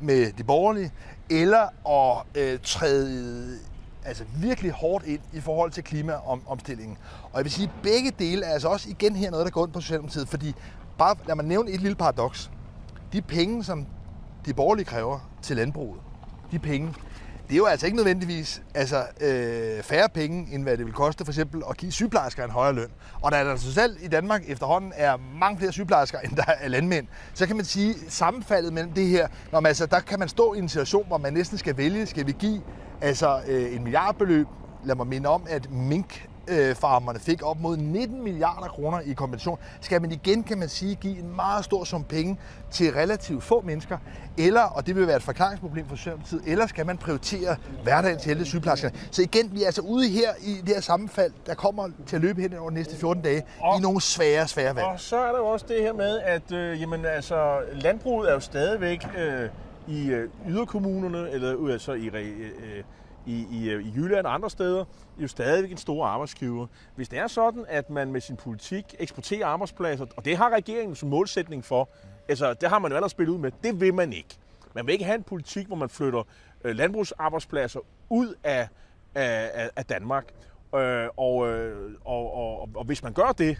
med 0.00 0.32
de 0.32 0.44
borgerlige, 0.44 0.92
eller 1.30 1.88
at 1.88 2.42
øh, 2.42 2.58
træde 2.62 3.58
altså 4.04 4.24
virkelig 4.36 4.72
hårdt 4.72 5.06
ind 5.06 5.20
i 5.32 5.40
forhold 5.40 5.70
til 5.70 5.84
klimaomstillingen. 5.84 6.98
Og 7.22 7.36
jeg 7.36 7.44
vil 7.44 7.52
sige, 7.52 7.64
at 7.76 7.82
begge 7.82 8.12
dele 8.18 8.44
er 8.44 8.52
altså 8.52 8.68
også 8.68 8.90
igen 8.90 9.16
her 9.16 9.30
noget, 9.30 9.46
der 9.46 9.50
går 9.50 9.64
ind 9.64 9.72
på 9.72 9.80
Socialdemokratiet, 9.80 10.28
fordi 10.28 10.54
bare 10.98 11.16
lad 11.26 11.34
mig 11.34 11.44
nævne 11.44 11.70
et 11.70 11.80
lille 11.80 11.94
paradoks. 11.94 12.50
De 13.12 13.22
penge, 13.22 13.64
som 13.64 13.86
de 14.46 14.54
borgerlige 14.54 14.86
kræver 14.86 15.30
til 15.42 15.56
landbruget, 15.56 16.00
de 16.50 16.58
penge, 16.58 16.94
det 17.48 17.54
er 17.54 17.56
jo 17.56 17.66
altså 17.66 17.86
ikke 17.86 17.96
nødvendigvis 17.96 18.62
altså, 18.74 19.04
øh, 19.20 19.82
færre 19.82 20.08
penge, 20.08 20.54
end 20.54 20.62
hvad 20.62 20.76
det 20.76 20.86
vil 20.86 20.94
koste 20.94 21.24
for 21.24 21.32
eksempel 21.32 21.62
at 21.70 21.76
give 21.76 21.92
sygeplejersker 21.92 22.44
en 22.44 22.50
højere 22.50 22.74
løn. 22.74 22.88
Og 23.20 23.32
da 23.32 23.44
der 23.44 23.50
altså 23.50 23.72
selv 23.72 23.96
i 24.02 24.08
Danmark 24.08 24.42
efterhånden 24.46 24.92
er 24.96 25.16
mange 25.40 25.58
flere 25.58 25.72
sygeplejersker, 25.72 26.18
end 26.24 26.36
der 26.36 26.44
er 26.60 26.68
landmænd, 26.68 27.06
så 27.34 27.46
kan 27.46 27.56
man 27.56 27.64
sige, 27.64 27.94
sammenfaldet 28.08 28.72
mellem 28.72 28.92
det 28.92 29.08
her, 29.08 29.28
når 29.52 29.60
man, 29.60 29.68
altså, 29.68 29.86
der 29.86 30.00
kan 30.00 30.18
man 30.18 30.28
stå 30.28 30.54
i 30.54 30.58
en 30.58 30.68
situation, 30.68 31.06
hvor 31.06 31.18
man 31.18 31.32
næsten 31.32 31.58
skal 31.58 31.76
vælge, 31.76 32.06
skal 32.06 32.26
vi 32.26 32.32
give 32.32 32.60
altså, 33.00 33.40
øh, 33.48 33.74
en 33.74 33.82
milliardbeløb, 33.82 34.46
lad 34.84 34.94
mig 34.94 35.06
minde 35.06 35.28
om, 35.28 35.46
at 35.48 35.70
mink 35.70 36.28
farmerne 36.74 37.18
fik 37.18 37.42
op 37.42 37.60
mod 37.60 37.76
19 37.76 38.22
milliarder 38.22 38.68
kroner 38.68 39.00
i 39.00 39.12
kompensation, 39.12 39.58
skal 39.80 40.00
man 40.00 40.12
igen, 40.12 40.42
kan 40.42 40.58
man 40.58 40.68
sige, 40.68 40.94
give 40.94 41.18
en 41.18 41.36
meget 41.36 41.64
stor 41.64 41.84
sum 41.84 42.04
penge 42.04 42.38
til 42.70 42.92
relativt 42.92 43.44
få 43.44 43.60
mennesker, 43.60 43.98
eller, 44.38 44.62
og 44.62 44.86
det 44.86 44.96
vil 44.96 45.06
være 45.06 45.16
et 45.16 45.22
forklaringsproblem 45.22 45.88
for 45.88 45.96
Socialdemokratiet, 45.96 46.42
eller 46.46 46.66
skal 46.66 46.86
man 46.86 46.98
prioritere 46.98 47.56
hverdagen 47.82 48.18
til 48.18 48.30
alle 48.30 48.44
sygeplejerskerne. 48.44 48.94
Så 49.10 49.22
igen, 49.22 49.54
vi 49.54 49.62
er 49.62 49.66
altså 49.66 49.82
ude 49.82 50.08
her 50.08 50.30
i 50.40 50.54
det 50.54 50.68
her 50.68 50.80
sammenfald, 50.80 51.32
der 51.46 51.54
kommer 51.54 51.88
til 52.06 52.16
at 52.16 52.22
løbe 52.22 52.40
hen 52.40 52.54
over 52.54 52.70
de 52.70 52.76
næste 52.76 52.96
14 52.96 53.22
dage, 53.22 53.42
og, 53.60 53.78
i 53.78 53.82
nogle 53.82 54.00
svære, 54.00 54.48
svære 54.48 54.76
valg. 54.76 54.86
Og 54.86 55.00
så 55.00 55.16
er 55.16 55.32
der 55.32 55.38
jo 55.38 55.46
også 55.46 55.66
det 55.68 55.82
her 55.82 55.92
med, 55.92 56.20
at 56.20 56.52
øh, 56.52 56.80
jamen, 56.80 57.04
altså, 57.04 57.60
landbruget 57.72 58.28
er 58.28 58.34
jo 58.34 58.40
stadigvæk 58.40 59.06
øh, 59.18 59.48
i 59.88 60.10
øh, 60.10 60.28
yderkommunerne, 60.48 61.30
eller 61.30 61.72
altså 61.72 61.92
i 61.92 62.06
øh, 62.06 62.84
i, 63.28 63.46
i, 63.50 63.70
øh, 63.70 63.86
i 63.86 63.92
Jylland 63.96 64.26
og 64.26 64.34
andre 64.34 64.50
steder, 64.50 64.80
er 64.80 65.22
jo 65.22 65.28
stadigvæk 65.28 65.70
en 65.70 65.76
stor 65.76 66.06
arbejdsgiver. 66.06 66.66
Hvis 66.96 67.08
det 67.08 67.18
er 67.18 67.26
sådan, 67.26 67.64
at 67.68 67.90
man 67.90 68.12
med 68.12 68.20
sin 68.20 68.36
politik 68.36 68.94
eksporterer 68.98 69.46
arbejdspladser, 69.46 70.06
og 70.16 70.24
det 70.24 70.36
har 70.36 70.50
regeringen 70.50 70.96
som 70.96 71.08
målsætning 71.08 71.64
for, 71.64 71.88
altså 72.28 72.54
det 72.54 72.68
har 72.68 72.78
man 72.78 72.90
jo 72.90 72.96
allerede 72.96 73.10
spillet 73.10 73.32
ud 73.32 73.38
med, 73.38 73.52
det 73.62 73.80
vil 73.80 73.94
man 73.94 74.12
ikke. 74.12 74.38
Man 74.74 74.86
vil 74.86 74.92
ikke 74.92 75.04
have 75.04 75.14
en 75.14 75.22
politik, 75.22 75.66
hvor 75.66 75.76
man 75.76 75.88
flytter 75.88 76.22
øh, 76.64 76.76
landbrugsarbejdspladser 76.76 77.80
ud 78.10 78.34
af, 78.44 78.68
af, 79.14 79.70
af 79.76 79.84
Danmark. 79.84 80.24
Øh, 80.74 81.08
og, 81.16 81.48
øh, 81.48 81.92
og, 82.04 82.34
og, 82.34 82.60
og, 82.60 82.68
og 82.74 82.84
hvis 82.84 83.02
man 83.02 83.12
gør 83.12 83.32
det, 83.38 83.58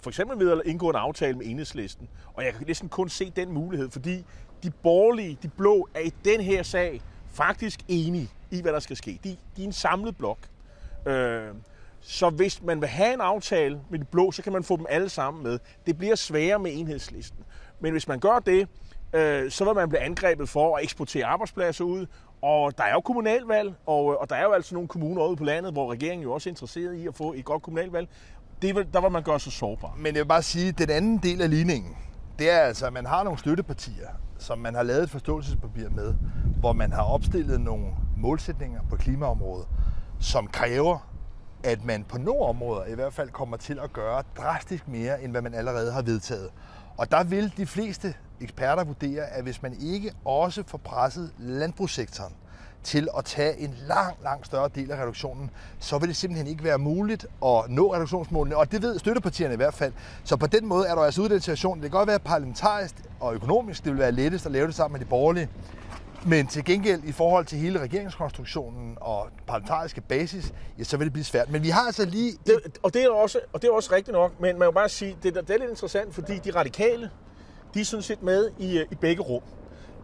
for 0.00 0.10
eksempel 0.10 0.38
ved 0.38 0.52
at 0.52 0.62
indgå 0.64 0.90
en 0.90 0.96
aftale 0.96 1.38
med 1.38 1.46
enhedslisten, 1.46 2.08
og 2.34 2.44
jeg 2.44 2.54
kan 2.54 2.66
næsten 2.66 2.88
kun 2.88 3.08
se 3.08 3.32
den 3.36 3.52
mulighed, 3.52 3.90
fordi 3.90 4.24
de 4.62 4.70
borgerlige, 4.70 5.38
de 5.42 5.48
blå, 5.48 5.88
er 5.94 6.00
i 6.00 6.12
den 6.24 6.40
her 6.40 6.62
sag 6.62 7.00
faktisk 7.26 7.80
enige 7.88 8.30
i, 8.52 8.62
hvad 8.62 8.72
der 8.72 8.80
skal 8.80 8.96
ske. 8.96 9.20
De, 9.24 9.36
de 9.56 9.62
er 9.62 9.66
en 9.66 9.72
samlet 9.72 10.16
blok. 10.16 10.38
Øh, 11.06 11.48
så 12.00 12.30
hvis 12.30 12.62
man 12.62 12.80
vil 12.80 12.88
have 12.88 13.14
en 13.14 13.20
aftale 13.20 13.80
med 13.90 13.98
de 13.98 14.04
blå, 14.04 14.32
så 14.32 14.42
kan 14.42 14.52
man 14.52 14.64
få 14.64 14.76
dem 14.76 14.86
alle 14.88 15.08
sammen 15.08 15.42
med. 15.42 15.58
Det 15.86 15.98
bliver 15.98 16.14
sværere 16.14 16.58
med 16.58 16.70
enhedslisten. 16.74 17.44
Men 17.80 17.92
hvis 17.92 18.08
man 18.08 18.20
gør 18.20 18.38
det, 18.38 18.68
øh, 19.12 19.50
så 19.50 19.64
vil 19.64 19.74
man 19.74 19.88
blive 19.88 20.00
angrebet 20.00 20.48
for 20.48 20.76
at 20.76 20.84
eksportere 20.84 21.24
arbejdspladser 21.24 21.84
ud. 21.84 22.06
Og 22.42 22.78
der 22.78 22.84
er 22.84 22.92
jo 22.92 23.00
kommunalvalg, 23.00 23.74
og, 23.86 24.12
øh, 24.12 24.20
og 24.20 24.30
der 24.30 24.36
er 24.36 24.42
jo 24.42 24.52
altså 24.52 24.74
nogle 24.74 24.88
kommuner 24.88 25.26
ude 25.26 25.36
på 25.36 25.44
landet, 25.44 25.72
hvor 25.72 25.92
regeringen 25.92 26.22
jo 26.22 26.32
også 26.32 26.48
er 26.48 26.52
interesseret 26.52 26.94
i 26.94 27.06
at 27.06 27.14
få 27.14 27.32
et 27.32 27.44
godt 27.44 27.62
kommunalvalg. 27.62 28.08
Det 28.62 28.74
vil, 28.74 28.86
der 28.92 29.00
vil 29.00 29.10
man 29.10 29.22
gøre 29.22 29.40
sig 29.40 29.52
sårbar. 29.52 29.94
Men 29.96 30.06
jeg 30.06 30.22
vil 30.22 30.28
bare 30.28 30.42
sige, 30.42 30.68
at 30.68 30.78
den 30.78 30.90
anden 30.90 31.18
del 31.18 31.42
af 31.42 31.50
ligningen, 31.50 31.96
det 32.38 32.50
er 32.50 32.58
altså, 32.58 32.86
at 32.86 32.92
man 32.92 33.06
har 33.06 33.22
nogle 33.22 33.38
støttepartier, 33.38 34.08
som 34.38 34.58
man 34.58 34.74
har 34.74 34.82
lavet 34.82 35.02
et 35.02 35.10
forståelsespapir 35.10 35.88
med, 35.88 36.14
hvor 36.60 36.72
man 36.72 36.92
har 36.92 37.02
opstillet 37.02 37.60
nogle 37.60 37.86
målsætninger 38.22 38.80
på 38.90 38.96
klimaområdet, 38.96 39.66
som 40.20 40.46
kræver, 40.46 40.98
at 41.64 41.84
man 41.84 42.04
på 42.04 42.18
nogle 42.18 42.42
områder 42.42 42.84
i 42.84 42.94
hvert 42.94 43.12
fald 43.12 43.30
kommer 43.30 43.56
til 43.56 43.78
at 43.78 43.92
gøre 43.92 44.22
drastisk 44.36 44.88
mere, 44.88 45.22
end 45.22 45.30
hvad 45.32 45.42
man 45.42 45.54
allerede 45.54 45.92
har 45.92 46.02
vedtaget. 46.02 46.50
Og 46.96 47.10
der 47.10 47.24
vil 47.24 47.52
de 47.56 47.66
fleste 47.66 48.14
eksperter 48.40 48.84
vurdere, 48.84 49.26
at 49.26 49.42
hvis 49.42 49.62
man 49.62 49.76
ikke 49.80 50.12
også 50.24 50.62
får 50.66 50.78
presset 50.78 51.30
landbrugssektoren 51.38 52.32
til 52.82 53.08
at 53.18 53.24
tage 53.24 53.58
en 53.58 53.74
lang, 53.86 54.16
lang 54.22 54.46
større 54.46 54.68
del 54.74 54.90
af 54.90 55.02
reduktionen, 55.02 55.50
så 55.78 55.98
vil 55.98 56.08
det 56.08 56.16
simpelthen 56.16 56.46
ikke 56.46 56.64
være 56.64 56.78
muligt 56.78 57.24
at 57.24 57.64
nå 57.68 57.94
reduktionsmålene, 57.94 58.56
og 58.56 58.72
det 58.72 58.82
ved 58.82 58.98
støttepartierne 58.98 59.54
i 59.54 59.56
hvert 59.56 59.74
fald. 59.74 59.92
Så 60.24 60.36
på 60.36 60.46
den 60.46 60.66
måde 60.66 60.86
er 60.86 60.94
der 60.94 61.02
altså 61.02 61.20
ude 61.20 61.30
i 61.30 61.32
den 61.32 61.40
situation, 61.40 61.76
det 61.76 61.90
kan 61.90 61.98
godt 61.98 62.08
være 62.08 62.18
parlamentarisk 62.18 62.94
og 63.20 63.34
økonomisk, 63.34 63.84
det 63.84 63.92
vil 63.92 64.00
være 64.00 64.12
lettest 64.12 64.46
at 64.46 64.52
lave 64.52 64.66
det 64.66 64.74
sammen 64.74 64.98
med 64.98 65.06
de 65.06 65.10
borgerlige, 65.10 65.48
men 66.26 66.46
til 66.46 66.64
gengæld 66.64 67.04
i 67.04 67.12
forhold 67.12 67.46
til 67.46 67.58
hele 67.58 67.80
regeringskonstruktionen 67.80 68.98
og 69.00 69.28
parlamentariske 69.46 70.00
basis, 70.00 70.54
ja, 70.78 70.84
så 70.84 70.96
vil 70.96 71.04
det 71.04 71.12
blive 71.12 71.24
svært. 71.24 71.50
Men 71.50 71.62
vi 71.62 71.68
har 71.68 71.86
altså 71.86 72.04
lige... 72.04 72.32
Det, 72.46 72.78
og, 72.82 72.94
det 72.94 73.04
er 73.04 73.10
også, 73.10 73.40
og 73.52 73.62
det 73.62 73.68
er 73.68 73.72
også 73.72 73.92
rigtigt 73.92 74.12
nok, 74.12 74.40
men 74.40 74.58
man 74.58 74.66
må 74.66 74.72
bare 74.72 74.88
sige, 74.88 75.16
det, 75.22 75.34
det 75.34 75.50
er 75.50 75.58
lidt 75.58 75.70
interessant, 75.70 76.14
fordi 76.14 76.38
de 76.38 76.50
radikale, 76.50 77.10
de 77.74 77.80
er 77.80 77.84
sådan 77.84 78.02
set 78.02 78.22
med 78.22 78.50
i, 78.58 78.84
i 78.90 78.94
begge 78.94 79.22
rum. 79.22 79.42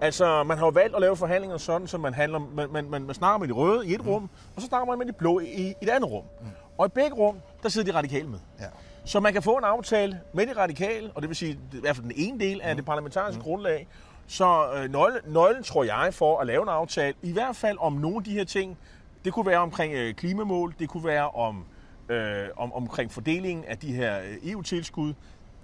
Altså, 0.00 0.44
man 0.44 0.58
har 0.58 0.66
jo 0.66 0.70
valgt 0.70 0.94
at 0.94 1.00
lave 1.00 1.16
forhandlinger 1.16 1.56
sådan, 1.56 1.86
så 1.86 1.98
man, 1.98 2.14
handler, 2.14 2.38
man, 2.38 2.72
man, 2.72 2.90
man, 2.90 3.02
man 3.02 3.14
snakker 3.14 3.38
med 3.38 3.48
de 3.48 3.52
røde 3.52 3.86
i 3.86 3.94
et 3.94 4.04
mm. 4.04 4.10
rum, 4.10 4.30
og 4.56 4.62
så 4.62 4.68
snakker 4.68 4.86
man 4.86 4.98
med 4.98 5.06
de 5.06 5.12
blå 5.12 5.38
i, 5.38 5.44
i 5.44 5.74
et 5.82 5.88
andet 5.88 6.10
rum. 6.10 6.24
Mm. 6.40 6.46
Og 6.78 6.86
i 6.86 6.88
begge 6.88 7.16
rum, 7.16 7.36
der 7.62 7.68
sidder 7.68 7.92
de 7.92 7.98
radikale 7.98 8.28
med. 8.28 8.38
Ja. 8.60 8.66
Så 9.04 9.20
man 9.20 9.32
kan 9.32 9.42
få 9.42 9.56
en 9.56 9.64
aftale 9.64 10.20
med 10.32 10.46
de 10.46 10.52
radikale, 10.56 11.10
og 11.14 11.22
det 11.22 11.28
vil 11.28 11.36
sige 11.36 11.52
i 11.72 11.80
hvert 11.80 11.96
fald 11.96 12.04
den 12.04 12.14
ene 12.16 12.40
del 12.40 12.60
af 12.60 12.74
mm. 12.74 12.76
det 12.76 12.86
parlamentariske 12.86 13.38
mm. 13.38 13.44
grundlag. 13.44 13.88
Så 14.28 14.72
øh, 14.74 14.92
nøglen, 14.92 15.20
nøglen, 15.26 15.62
tror 15.62 15.84
jeg, 15.84 16.14
for 16.14 16.40
at 16.40 16.46
lave 16.46 16.62
en 16.62 16.68
aftale, 16.68 17.14
i 17.22 17.32
hvert 17.32 17.56
fald 17.56 17.78
om 17.80 17.92
nogle 17.92 18.16
af 18.16 18.24
de 18.24 18.32
her 18.32 18.44
ting, 18.44 18.78
det 19.24 19.32
kunne 19.32 19.46
være 19.46 19.58
omkring 19.58 19.94
øh, 19.94 20.14
klimamål, 20.14 20.74
det 20.78 20.88
kunne 20.88 21.04
være 21.04 21.30
om, 21.30 21.64
øh, 22.08 22.48
om, 22.56 22.72
omkring 22.72 23.12
fordelingen 23.12 23.64
af 23.64 23.78
de 23.78 23.92
her 23.92 24.18
øh, 24.20 24.50
EU-tilskud. 24.52 25.14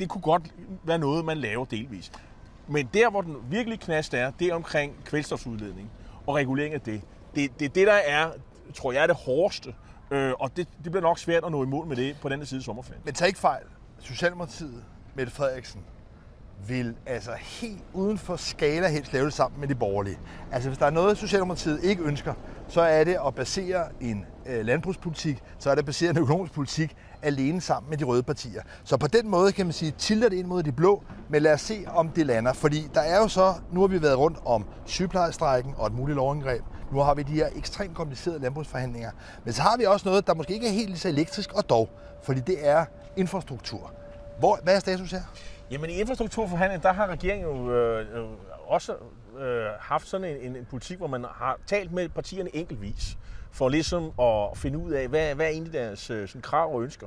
Det 0.00 0.08
kunne 0.08 0.22
godt 0.22 0.42
være 0.84 0.98
noget, 0.98 1.24
man 1.24 1.38
laver 1.38 1.64
delvis. 1.64 2.12
Men 2.68 2.88
der, 2.94 3.10
hvor 3.10 3.20
den 3.20 3.36
virkelig 3.50 3.80
knast 3.80 4.14
er, 4.14 4.30
det 4.30 4.46
er 4.46 4.54
omkring 4.54 5.04
kvælstofudledning 5.04 5.90
og 6.26 6.34
regulering 6.34 6.74
af 6.74 6.80
det. 6.80 7.00
Det 7.34 7.44
er 7.44 7.48
det, 7.58 7.74
det, 7.74 7.86
der 7.86 7.92
er, 7.92 8.30
tror 8.74 8.92
jeg, 8.92 9.02
er 9.02 9.06
det 9.06 9.16
hårdeste. 9.16 9.74
Øh, 10.10 10.32
og 10.38 10.56
det, 10.56 10.68
det 10.84 10.92
bliver 10.92 11.02
nok 11.02 11.18
svært 11.18 11.44
at 11.44 11.52
nå 11.52 11.62
imod 11.62 11.86
med 11.86 11.96
det 11.96 12.16
på 12.22 12.28
den 12.28 12.46
side 12.46 12.58
af 12.58 12.64
sommerferien. 12.64 13.02
Men 13.04 13.14
tag 13.14 13.28
ikke 13.28 13.40
fejl. 13.40 13.64
Socialdemokratiet, 14.00 14.84
Mette 15.14 15.32
Frederiksen, 15.32 15.80
vil 16.66 16.94
altså 17.06 17.30
helt 17.38 17.84
uden 17.92 18.18
for 18.18 18.36
skala 18.36 18.88
helst 18.88 19.12
lave 19.12 19.24
det 19.24 19.32
sammen 19.32 19.60
med 19.60 19.68
de 19.68 19.74
borgerlige. 19.74 20.18
Altså 20.52 20.68
hvis 20.68 20.78
der 20.78 20.86
er 20.86 20.90
noget, 20.90 21.18
Socialdemokratiet 21.18 21.84
ikke 21.84 22.02
ønsker, 22.02 22.34
så 22.68 22.80
er 22.80 23.04
det 23.04 23.16
at 23.26 23.34
basere 23.34 23.84
en 24.00 24.26
øh, 24.46 24.64
landbrugspolitik, 24.64 25.42
så 25.58 25.70
er 25.70 25.74
det 25.74 25.78
at 25.82 25.86
basere 25.86 26.10
en 26.10 26.18
økonomisk 26.18 26.52
politik 26.52 26.96
alene 27.22 27.60
sammen 27.60 27.90
med 27.90 27.98
de 27.98 28.04
røde 28.04 28.22
partier. 28.22 28.62
Så 28.84 28.96
på 28.96 29.06
den 29.06 29.28
måde 29.28 29.52
kan 29.52 29.66
man 29.66 29.72
sige, 29.72 29.90
tilter 29.90 30.28
det 30.28 30.36
ind 30.36 30.46
mod 30.46 30.62
de 30.62 30.72
blå, 30.72 31.04
men 31.28 31.42
lad 31.42 31.52
os 31.52 31.60
se, 31.60 31.84
om 31.88 32.08
det 32.08 32.26
lander. 32.26 32.52
Fordi 32.52 32.88
der 32.94 33.00
er 33.00 33.16
jo 33.16 33.28
så, 33.28 33.54
nu 33.72 33.80
har 33.80 33.86
vi 33.86 34.02
været 34.02 34.18
rundt 34.18 34.38
om 34.44 34.64
sygeplejestrækken 34.84 35.74
og 35.76 35.86
et 35.86 35.92
muligt 35.92 36.16
lovindgreb. 36.16 36.62
Nu 36.92 36.98
har 36.98 37.14
vi 37.14 37.22
de 37.22 37.32
her 37.32 37.48
ekstremt 37.56 37.94
komplicerede 37.94 38.40
landbrugsforhandlinger. 38.40 39.10
Men 39.44 39.52
så 39.52 39.62
har 39.62 39.76
vi 39.76 39.84
også 39.84 40.08
noget, 40.08 40.26
der 40.26 40.34
måske 40.34 40.54
ikke 40.54 40.66
er 40.68 40.72
helt 40.72 40.98
så 40.98 41.08
elektrisk, 41.08 41.52
og 41.52 41.68
dog, 41.68 41.88
fordi 42.22 42.40
det 42.40 42.68
er 42.68 42.84
infrastruktur. 43.16 43.92
Hvor, 44.38 44.58
hvad 44.62 44.76
er 44.76 44.80
status 44.80 45.10
her? 45.10 45.22
Jamen 45.70 45.90
i 45.90 45.92
infrastrukturforhandlingen, 45.92 46.82
der 46.82 46.92
har 46.92 47.06
regeringen 47.06 47.48
jo 47.48 47.72
øh, 47.72 48.18
øh, 48.18 48.24
også 48.66 48.92
øh, 49.38 49.66
haft 49.80 50.08
sådan 50.08 50.36
en, 50.36 50.56
en 50.56 50.66
politik, 50.70 50.98
hvor 50.98 51.06
man 51.06 51.24
har 51.34 51.58
talt 51.66 51.92
med 51.92 52.08
partierne 52.08 52.56
enkeltvis, 52.56 53.18
for 53.52 53.68
ligesom 53.68 54.20
at 54.20 54.58
finde 54.58 54.78
ud 54.78 54.92
af, 54.92 55.08
hvad, 55.08 55.34
hvad 55.34 55.46
er 55.46 55.50
egentlig 55.50 55.72
deres 55.72 56.10
øh, 56.10 56.28
sådan, 56.28 56.42
krav 56.42 56.74
og 56.74 56.82
ønsker. 56.82 57.06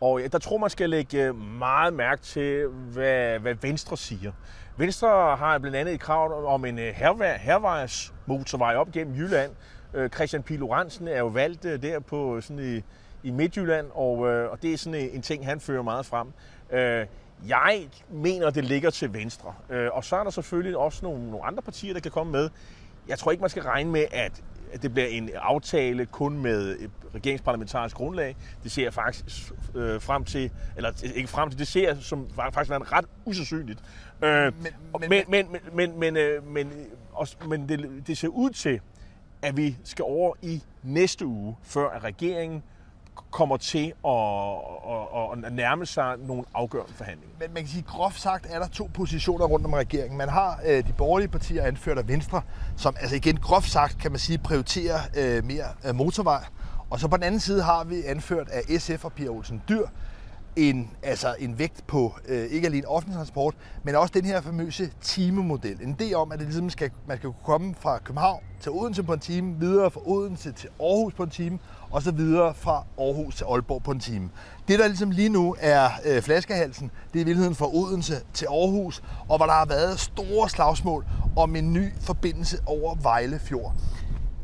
Og 0.00 0.20
øh, 0.20 0.32
der 0.32 0.38
tror 0.38 0.58
man 0.58 0.70
skal 0.70 0.90
lægge 0.90 1.24
øh, 1.24 1.34
meget 1.36 1.92
mærke 1.92 2.22
til, 2.22 2.66
hvad, 2.66 3.38
hvad 3.38 3.54
Venstre 3.54 3.96
siger. 3.96 4.32
Venstre 4.76 5.36
har 5.36 5.58
blandt 5.58 5.76
andet 5.76 5.94
et 5.94 6.00
krav 6.00 6.44
om 6.54 6.64
en 6.64 6.78
øh, 6.78 6.94
hervejs 7.40 8.12
motorvej 8.26 8.76
op 8.76 8.92
gennem 8.92 9.14
Jylland. 9.14 9.52
Øh, 9.94 10.10
Christian 10.10 10.42
Pilo 10.42 10.66
Lorentzen 10.66 11.08
er 11.08 11.18
jo 11.18 11.26
valgt 11.26 11.64
øh, 11.64 11.82
der 11.82 12.00
på 12.00 12.36
øh, 12.36 12.42
sådan 12.42 12.76
i, 12.76 12.82
i 13.28 13.30
Midtjylland, 13.30 13.86
og, 13.94 14.18
og 14.18 14.62
det 14.62 14.72
er 14.72 14.78
sådan 14.78 15.00
en, 15.00 15.10
en 15.10 15.22
ting, 15.22 15.46
han 15.46 15.60
fører 15.60 15.82
meget 15.82 16.06
frem. 16.06 16.32
Jeg 17.48 17.88
mener, 18.10 18.50
det 18.50 18.64
ligger 18.64 18.90
til 18.90 19.12
venstre. 19.12 19.54
Øh, 19.70 19.88
og 19.92 20.04
så 20.04 20.16
er 20.16 20.22
der 20.22 20.30
selvfølgelig 20.30 20.76
også 20.76 21.04
nogle, 21.04 21.30
nogle 21.30 21.46
andre 21.46 21.62
partier, 21.62 21.92
der 21.92 22.00
kan 22.00 22.10
komme 22.10 22.32
med. 22.32 22.50
Jeg 23.08 23.18
tror 23.18 23.30
ikke, 23.30 23.40
man 23.40 23.50
skal 23.50 23.62
regne 23.62 23.90
med, 23.90 24.04
at 24.12 24.42
det 24.82 24.92
bliver 24.92 25.08
en 25.08 25.30
aftale 25.34 26.06
kun 26.06 26.38
med 26.38 26.76
regeringsparlamentarisk 27.14 27.96
grundlag. 27.96 28.36
Det 28.62 28.72
ser 28.72 28.82
jeg 28.82 28.94
faktisk 28.94 29.52
øh, 29.74 30.00
frem 30.00 30.24
til, 30.24 30.50
eller 30.76 31.12
ikke 31.14 31.28
frem 31.28 31.50
til, 31.50 31.58
det 31.58 31.66
ser 31.66 31.88
jeg 31.88 31.96
som 32.00 32.30
faktisk 32.52 32.70
være 32.70 32.78
ret 32.78 33.04
usandsynligt. 33.24 33.80
Øh, 34.22 34.52
men, 34.62 34.72
men, 35.08 35.24
men, 35.28 35.46
men, 35.50 35.60
men, 35.74 35.98
men, 35.98 36.16
øh, 36.16 36.46
men, 36.46 36.72
også, 37.12 37.36
men 37.48 37.68
det, 37.68 38.02
det 38.06 38.18
ser 38.18 38.28
ud 38.28 38.50
til, 38.50 38.80
at 39.42 39.56
vi 39.56 39.76
skal 39.84 40.02
over 40.02 40.34
i 40.42 40.62
næste 40.82 41.26
uge, 41.26 41.56
før 41.62 41.88
at 41.88 42.04
regeringen 42.04 42.62
kommer 43.30 43.56
til 43.56 43.92
at, 44.06 44.12
at, 45.42 45.44
at 45.44 45.52
nærme 45.52 45.86
sig 45.86 46.16
nogle 46.18 46.44
afgørende 46.54 46.92
forhandlinger. 46.94 47.36
Men 47.40 47.54
man 47.54 47.62
kan 47.62 47.70
sige, 47.70 47.82
groft 47.82 48.20
sagt 48.20 48.46
er 48.50 48.58
der 48.58 48.68
to 48.68 48.90
positioner 48.94 49.46
rundt 49.46 49.66
om 49.66 49.72
regeringen. 49.72 50.18
Man 50.18 50.28
har 50.28 50.60
øh, 50.66 50.86
de 50.86 50.92
borgerlige 50.92 51.28
partier 51.28 51.64
anført 51.64 51.98
af 51.98 52.08
Venstre, 52.08 52.42
som 52.76 52.96
altså 53.00 53.16
igen 53.16 53.36
groft 53.36 53.70
sagt 53.70 53.98
kan 53.98 54.10
man 54.12 54.18
sige 54.18 54.38
prioriterer 54.38 54.98
øh, 55.16 55.44
mere 55.44 55.64
øh, 55.86 55.94
motorvej. 55.94 56.44
Og 56.90 57.00
så 57.00 57.08
på 57.08 57.16
den 57.16 57.24
anden 57.24 57.40
side 57.40 57.62
har 57.62 57.84
vi 57.84 58.02
anført 58.06 58.48
af 58.48 58.80
SF 58.80 59.04
og 59.04 59.12
Pia 59.12 59.28
Olsen 59.28 59.62
Dyr, 59.68 59.86
en, 60.56 60.90
altså 61.02 61.34
en 61.38 61.58
vægt 61.58 61.86
på 61.86 62.14
øh, 62.28 62.44
ikke 62.44 62.66
alene 62.66 62.88
offentlig 62.88 63.16
transport, 63.16 63.54
men 63.82 63.94
også 63.94 64.12
den 64.14 64.24
her 64.24 64.40
famøse 64.40 64.90
timemodel. 65.00 65.82
En 65.82 65.96
idé 66.00 66.14
om, 66.14 66.32
at 66.32 66.38
det 66.38 66.46
ligesom 66.46 66.70
skal, 66.70 66.90
man 67.08 67.16
skal 67.16 67.30
kunne 67.30 67.44
komme 67.44 67.74
fra 67.80 67.98
København 67.98 68.42
til 68.60 68.72
Odense 68.72 69.02
på 69.02 69.12
en 69.12 69.20
time, 69.20 69.56
videre 69.58 69.90
fra 69.90 70.00
Odense 70.04 70.52
til 70.52 70.68
Aarhus 70.80 71.14
på 71.14 71.22
en 71.22 71.30
time, 71.30 71.58
og 71.90 72.02
så 72.02 72.12
videre 72.12 72.54
fra 72.54 72.84
Aarhus 72.98 73.36
til 73.36 73.44
Aalborg 73.44 73.82
på 73.82 73.90
en 73.90 74.00
time. 74.00 74.30
Det, 74.68 74.78
der 74.78 74.86
ligesom 74.86 75.10
lige 75.10 75.28
nu 75.28 75.56
er 75.60 75.88
øh, 76.06 76.22
flaskehalsen, 76.22 76.90
det 77.12 77.18
er 77.18 77.22
i 77.22 77.24
virkeligheden 77.24 77.54
fra 77.54 77.74
Odense 77.74 78.14
til 78.32 78.46
Aarhus, 78.46 79.02
og 79.28 79.36
hvor 79.36 79.46
der 79.46 79.52
har 79.52 79.66
været 79.66 80.00
store 80.00 80.48
slagsmål 80.48 81.06
om 81.36 81.56
en 81.56 81.72
ny 81.72 81.92
forbindelse 82.00 82.58
over 82.66 82.94
Vejle 82.94 83.38
Fjord. 83.38 83.74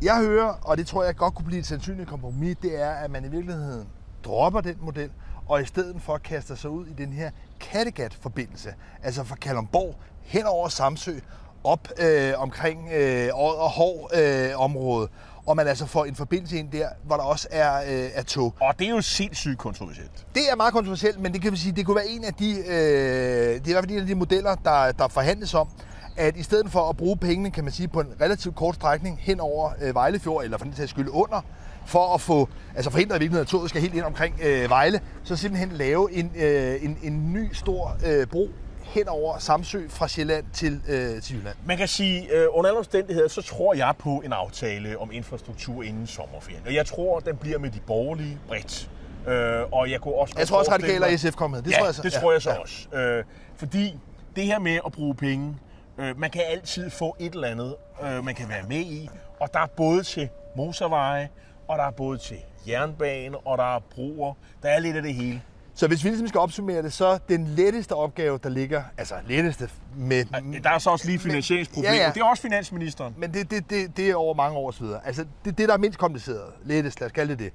Jeg 0.02 0.16
hører, 0.16 0.54
og 0.62 0.76
det 0.76 0.86
tror 0.86 1.04
jeg 1.04 1.16
godt 1.16 1.34
kunne 1.34 1.46
blive 1.46 1.60
et 1.60 1.66
sandsynligt 1.66 2.08
kompromis, 2.08 2.56
det 2.62 2.82
er, 2.82 2.90
at 2.90 3.10
man 3.10 3.25
i 3.25 3.28
virkeligheden 3.28 3.88
dropper 4.25 4.60
den 4.60 4.76
model, 4.80 5.10
og 5.49 5.62
i 5.62 5.65
stedet 5.65 5.97
for 6.03 6.19
kaster 6.19 6.55
sig 6.55 6.71
ud 6.71 6.87
i 6.87 6.93
den 6.93 7.12
her 7.12 7.31
Kattegat-forbindelse, 7.61 8.75
altså 9.03 9.25
fra 9.25 9.37
Kalundborg 9.37 9.95
hen 10.23 10.47
over 10.47 10.69
Samsø, 10.69 11.19
op 11.65 11.88
øh, 11.99 12.33
omkring 12.37 12.93
øh, 12.93 13.29
og 13.35 13.71
Hov 13.71 14.11
øh, 14.15 14.61
området, 14.61 15.11
og 15.47 15.57
man 15.57 15.67
altså 15.69 15.87
får 15.87 16.05
en 16.05 16.15
forbindelse 16.15 16.59
ind 16.59 16.71
der, 16.71 16.88
hvor 17.05 17.17
der 17.17 17.23
også 17.23 17.49
er, 17.50 17.76
øh, 17.76 18.11
er 18.15 18.23
tog. 18.23 18.55
Og 18.61 18.79
det 18.79 18.87
er 18.87 18.91
jo 18.91 19.00
sindssygt 19.00 19.59
kontroversielt. 19.59 20.26
Det 20.35 20.50
er 20.50 20.57
meget 20.57 20.73
kontroversielt, 20.73 21.21
men 21.21 21.33
det 21.33 21.43
kan 21.43 21.53
vi 21.53 21.57
sige, 21.57 21.73
det 21.73 21.87
kunne 21.87 21.97
være 21.97 22.09
en 22.09 22.25
af 22.25 22.35
de, 22.35 22.50
øh, 22.50 22.65
det 22.67 23.67
er 23.67 23.69
i 23.69 23.73
hvert 23.73 23.85
fald 23.85 23.91
en 23.91 23.99
af 23.99 24.07
de 24.07 24.15
modeller, 24.15 24.55
der, 24.55 24.93
der 24.93 25.09
forhandles 25.09 25.55
om, 25.55 25.69
at 26.16 26.37
i 26.37 26.42
stedet 26.42 26.70
for 26.70 26.90
at 26.90 26.96
bruge 26.96 27.16
pengene, 27.16 27.50
kan 27.50 27.64
man 27.64 27.73
sige, 27.73 27.88
på 27.88 28.00
en 28.00 28.12
relativt 28.20 28.56
kort 28.56 28.75
strækning 28.75 29.18
hen 29.20 29.40
over 29.40 29.70
øh, 29.82 29.94
Vejlefjord, 29.94 30.44
eller 30.44 30.58
for 30.58 30.64
den 30.64 30.75
sags 30.76 30.90
skyld 30.90 31.08
under, 31.11 31.40
for 31.87 32.14
at 32.14 32.20
få, 32.20 32.49
altså 32.75 32.90
forhindre 32.90 33.16
i 33.16 33.18
virkeligheden, 33.18 33.44
at 33.44 33.49
toget 33.49 33.70
skal 33.70 33.82
helt 33.82 33.94
ind 33.94 34.04
omkring 34.04 34.40
øh, 34.42 34.70
Vejle, 34.70 35.00
så 35.25 35.37
simpelthen 35.37 35.73
lave 35.73 36.12
en, 36.12 36.32
øh, 36.37 36.85
en, 36.85 36.99
en 37.02 37.32
ny 37.32 37.52
stor 37.52 37.96
øh, 38.06 38.26
bro 38.26 38.49
hen 38.87 39.08
over 39.08 39.38
Samsø 39.38 39.88
fra 39.88 40.08
Sjælland 40.08 40.44
til, 40.52 40.80
øh, 40.88 41.23
til 41.23 41.37
Jylland. 41.37 41.56
Man 41.64 41.76
kan 41.76 41.88
sige, 41.88 42.35
øh, 42.35 42.46
under 42.50 42.70
alle 42.70 42.78
omstændigheder, 42.78 43.28
så 43.28 43.42
tror 43.42 43.75
jeg 43.75 43.94
på 43.99 44.23
en 44.25 44.32
aftale 44.32 44.99
om 44.99 45.12
infrastruktur 45.12 45.82
inden 45.82 46.06
sommerferien. 46.06 46.62
Og 46.66 46.75
jeg 46.75 46.87
tror, 46.87 47.20
den 47.20 47.37
bliver 47.37 47.58
med 47.58 47.70
de 47.70 47.80
borgerlige 47.87 48.38
bredt. 48.49 48.90
Øh, 49.28 49.62
og 49.73 49.90
jeg 49.90 50.00
kunne 50.00 50.14
også 50.14 50.35
jeg 50.38 50.49
tror 50.49 50.58
også, 50.58 50.73
Radikale 50.73 51.04
og 51.06 51.18
SF 51.18 51.35
kommer 51.35 51.56
med. 51.56 51.64
Det 51.64 51.70
ja, 51.70 51.78
tror 51.78 51.87
jeg 51.87 51.94
så. 51.94 52.02
det 52.02 52.12
tror 52.12 52.32
jeg 52.32 52.42
så 52.42 52.50
ja. 52.50 52.58
også. 52.58 52.88
Øh, 52.94 53.25
fordi 53.56 53.99
det 54.37 54.44
her 54.44 54.58
med 54.58 54.78
at 54.87 54.92
bruge 54.92 55.14
penge, 55.14 55.56
øh, 55.99 56.19
man 56.19 56.31
kan 56.31 56.43
altid 56.50 56.91
få 56.91 57.17
et 57.21 57.35
eller 57.35 57.49
andet, 57.49 57.76
øh, 58.03 58.25
man 58.25 58.35
kan 58.35 58.49
være 58.49 58.62
med 58.69 58.81
i. 58.81 59.09
Og 59.41 59.55
der 59.55 59.61
er 59.61 59.67
både 59.67 60.03
til 60.03 60.29
motorveje, 60.57 61.29
og 61.69 61.79
der 61.79 61.85
er 61.85 61.91
både 61.91 62.19
til 62.19 62.37
jernbane, 62.69 63.38
og 63.38 63.59
der 63.59 63.76
er 63.76 63.81
broer. 63.95 64.35
Der 64.62 64.69
er 64.69 64.79
lidt 64.79 64.97
af 64.97 65.03
det 65.03 65.15
hele. 65.15 65.43
Så 65.75 65.88
hvis 65.88 66.05
vi 66.05 66.09
ligesom 66.09 66.29
skal 66.29 66.41
opsummere 66.41 66.83
det, 66.83 66.93
så 66.93 67.19
den 67.29 67.47
letteste 67.47 67.93
opgave, 67.93 68.38
der 68.43 68.49
ligger, 68.49 68.83
altså 68.99 69.15
letteste 69.26 69.71
med... 69.97 70.25
Der 70.62 70.71
er 70.71 70.79
så 70.79 70.91
også 70.91 71.07
lige 71.07 71.19
finansieringsproblemer. 71.19 71.95
Ja, 71.95 72.03
ja. 72.03 72.11
Det 72.15 72.21
er 72.21 72.25
også 72.25 72.43
finansministeren. 72.43 73.15
Men 73.19 73.35
det, 73.35 73.50
det, 73.50 73.71
det, 73.71 73.97
det 73.97 74.11
er 74.11 74.15
over 74.15 74.35
mange 74.35 74.59
år 74.59 74.75
videre. 74.81 75.07
Altså 75.07 75.26
det, 75.45 75.59
det, 75.59 75.69
der 75.69 75.75
er 75.75 75.79
mindst 75.79 75.99
kompliceret, 75.99 76.53
lettest, 76.65 77.00
lad 77.00 77.07
os 77.07 77.12
kalde 77.12 77.31
det 77.31 77.38
det, 77.38 77.53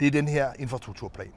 det 0.00 0.06
er 0.06 0.10
den 0.10 0.28
her 0.28 0.52
infrastrukturplan. 0.58 1.32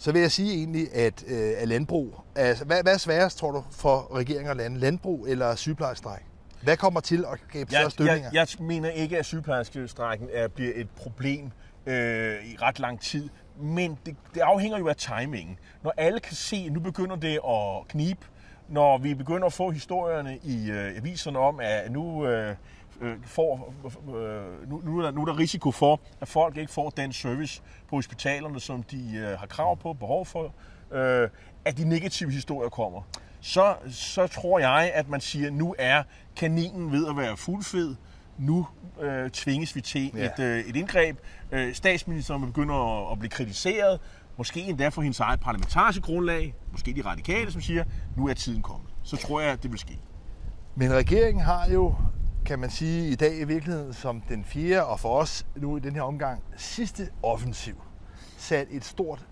Så 0.00 0.12
vil 0.12 0.20
jeg 0.20 0.32
sige 0.32 0.54
egentlig, 0.54 0.94
at, 0.94 1.24
øh, 1.26 1.52
at 1.56 1.68
landbrug, 1.68 2.20
altså 2.36 2.64
hvad, 2.64 2.82
hvad 2.82 2.94
er 2.94 2.98
sværest, 2.98 3.38
tror 3.38 3.50
du, 3.50 3.64
for 3.70 4.16
regeringen 4.16 4.50
at 4.50 4.56
lande? 4.56 4.78
Landbrug 4.78 5.26
eller 5.28 5.54
sygeplejestræk? 5.54 6.20
Hvad 6.62 6.76
kommer 6.76 7.00
til 7.00 7.24
at 7.32 7.38
skabe 7.48 7.70
større 7.70 7.90
støtninger? 7.90 8.30
Jeg, 8.32 8.46
jeg 8.58 8.66
mener 8.66 8.90
ikke, 8.90 9.18
at 9.18 9.26
sygeplejerskestrækken 9.26 10.28
bliver 10.54 10.72
et 10.74 10.90
problem 10.90 11.50
øh, 11.86 12.34
i 12.44 12.56
ret 12.62 12.78
lang 12.78 13.00
tid. 13.00 13.28
Men 13.62 13.98
det, 14.06 14.16
det 14.34 14.40
afhænger 14.40 14.78
jo 14.78 14.88
af 14.88 14.96
timingen. 14.96 15.58
Når 15.82 15.94
alle 15.96 16.20
kan 16.20 16.36
se, 16.36 16.64
at 16.66 16.72
nu 16.72 16.80
begynder 16.80 17.16
det 17.16 17.38
at 17.48 17.88
knibe, 17.88 18.26
når 18.68 18.98
vi 18.98 19.14
begynder 19.14 19.46
at 19.46 19.52
få 19.52 19.70
historierne 19.70 20.38
i 20.42 20.70
øh, 20.70 20.96
aviserne 20.96 21.38
om, 21.38 21.60
at 21.62 21.92
nu, 21.92 22.26
øh, 22.26 22.56
øh 23.00 23.16
får, 23.24 23.74
øh, 24.16 24.70
nu, 24.70 24.80
nu, 24.84 24.98
er 24.98 25.02
der, 25.02 25.10
nu 25.10 25.20
er 25.20 25.24
der 25.24 25.38
risiko 25.38 25.70
for, 25.70 26.00
at 26.20 26.28
folk 26.28 26.56
ikke 26.56 26.72
får 26.72 26.90
den 26.90 27.12
service 27.12 27.62
på 27.88 27.96
hospitalerne, 27.96 28.60
som 28.60 28.82
de 28.82 29.16
øh, 29.16 29.38
har 29.38 29.46
krav 29.46 29.76
på, 29.76 29.92
behov 29.92 30.26
for, 30.26 30.54
øh, 30.92 31.28
at 31.64 31.78
de 31.78 31.88
negative 31.88 32.30
historier 32.30 32.68
kommer 32.68 33.02
så, 33.40 33.74
så 33.90 34.26
tror 34.26 34.58
jeg, 34.58 34.92
at 34.94 35.08
man 35.08 35.20
siger, 35.20 35.46
at 35.46 35.52
nu 35.52 35.74
er 35.78 36.02
kaninen 36.36 36.92
ved 36.92 37.08
at 37.08 37.16
være 37.16 37.36
fuldfed. 37.36 37.96
Nu 38.38 38.66
øh, 39.00 39.30
tvinges 39.30 39.76
vi 39.76 39.80
til 39.80 40.12
ja. 40.14 40.24
et, 40.24 40.38
øh, 40.38 40.58
et 40.58 40.76
indgreb. 40.76 41.18
Øh, 41.52 41.74
statsministeren 41.74 42.46
begynder 42.46 42.74
at, 42.74 43.12
at 43.12 43.18
blive 43.18 43.30
kritiseret. 43.30 44.00
Måske 44.38 44.60
endda 44.60 44.88
for 44.88 45.02
hendes 45.02 45.20
eget 45.20 45.40
parlamentariske 45.40 46.02
grundlag. 46.02 46.54
Måske 46.72 46.92
de 46.92 47.02
radikale, 47.02 47.52
som 47.52 47.60
siger, 47.60 47.84
nu 48.16 48.28
er 48.28 48.34
tiden 48.34 48.62
kommet. 48.62 48.90
Så 49.02 49.16
tror 49.16 49.40
jeg, 49.40 49.50
at 49.50 49.62
det 49.62 49.70
vil 49.70 49.78
ske. 49.78 49.98
Men 50.74 50.92
regeringen 50.92 51.44
har 51.44 51.70
jo, 51.70 51.94
kan 52.46 52.58
man 52.58 52.70
sige, 52.70 53.08
i 53.08 53.14
dag 53.14 53.38
i 53.38 53.44
virkeligheden 53.44 53.92
som 53.92 54.20
den 54.20 54.44
fjerde, 54.44 54.84
og 54.84 55.00
for 55.00 55.16
os 55.16 55.46
nu 55.56 55.76
i 55.76 55.80
den 55.80 55.94
her 55.94 56.02
omgang, 56.02 56.42
sidste 56.56 57.08
offensiv, 57.22 57.74
sat 58.38 58.66
et 58.70 58.84
stort 58.84 59.26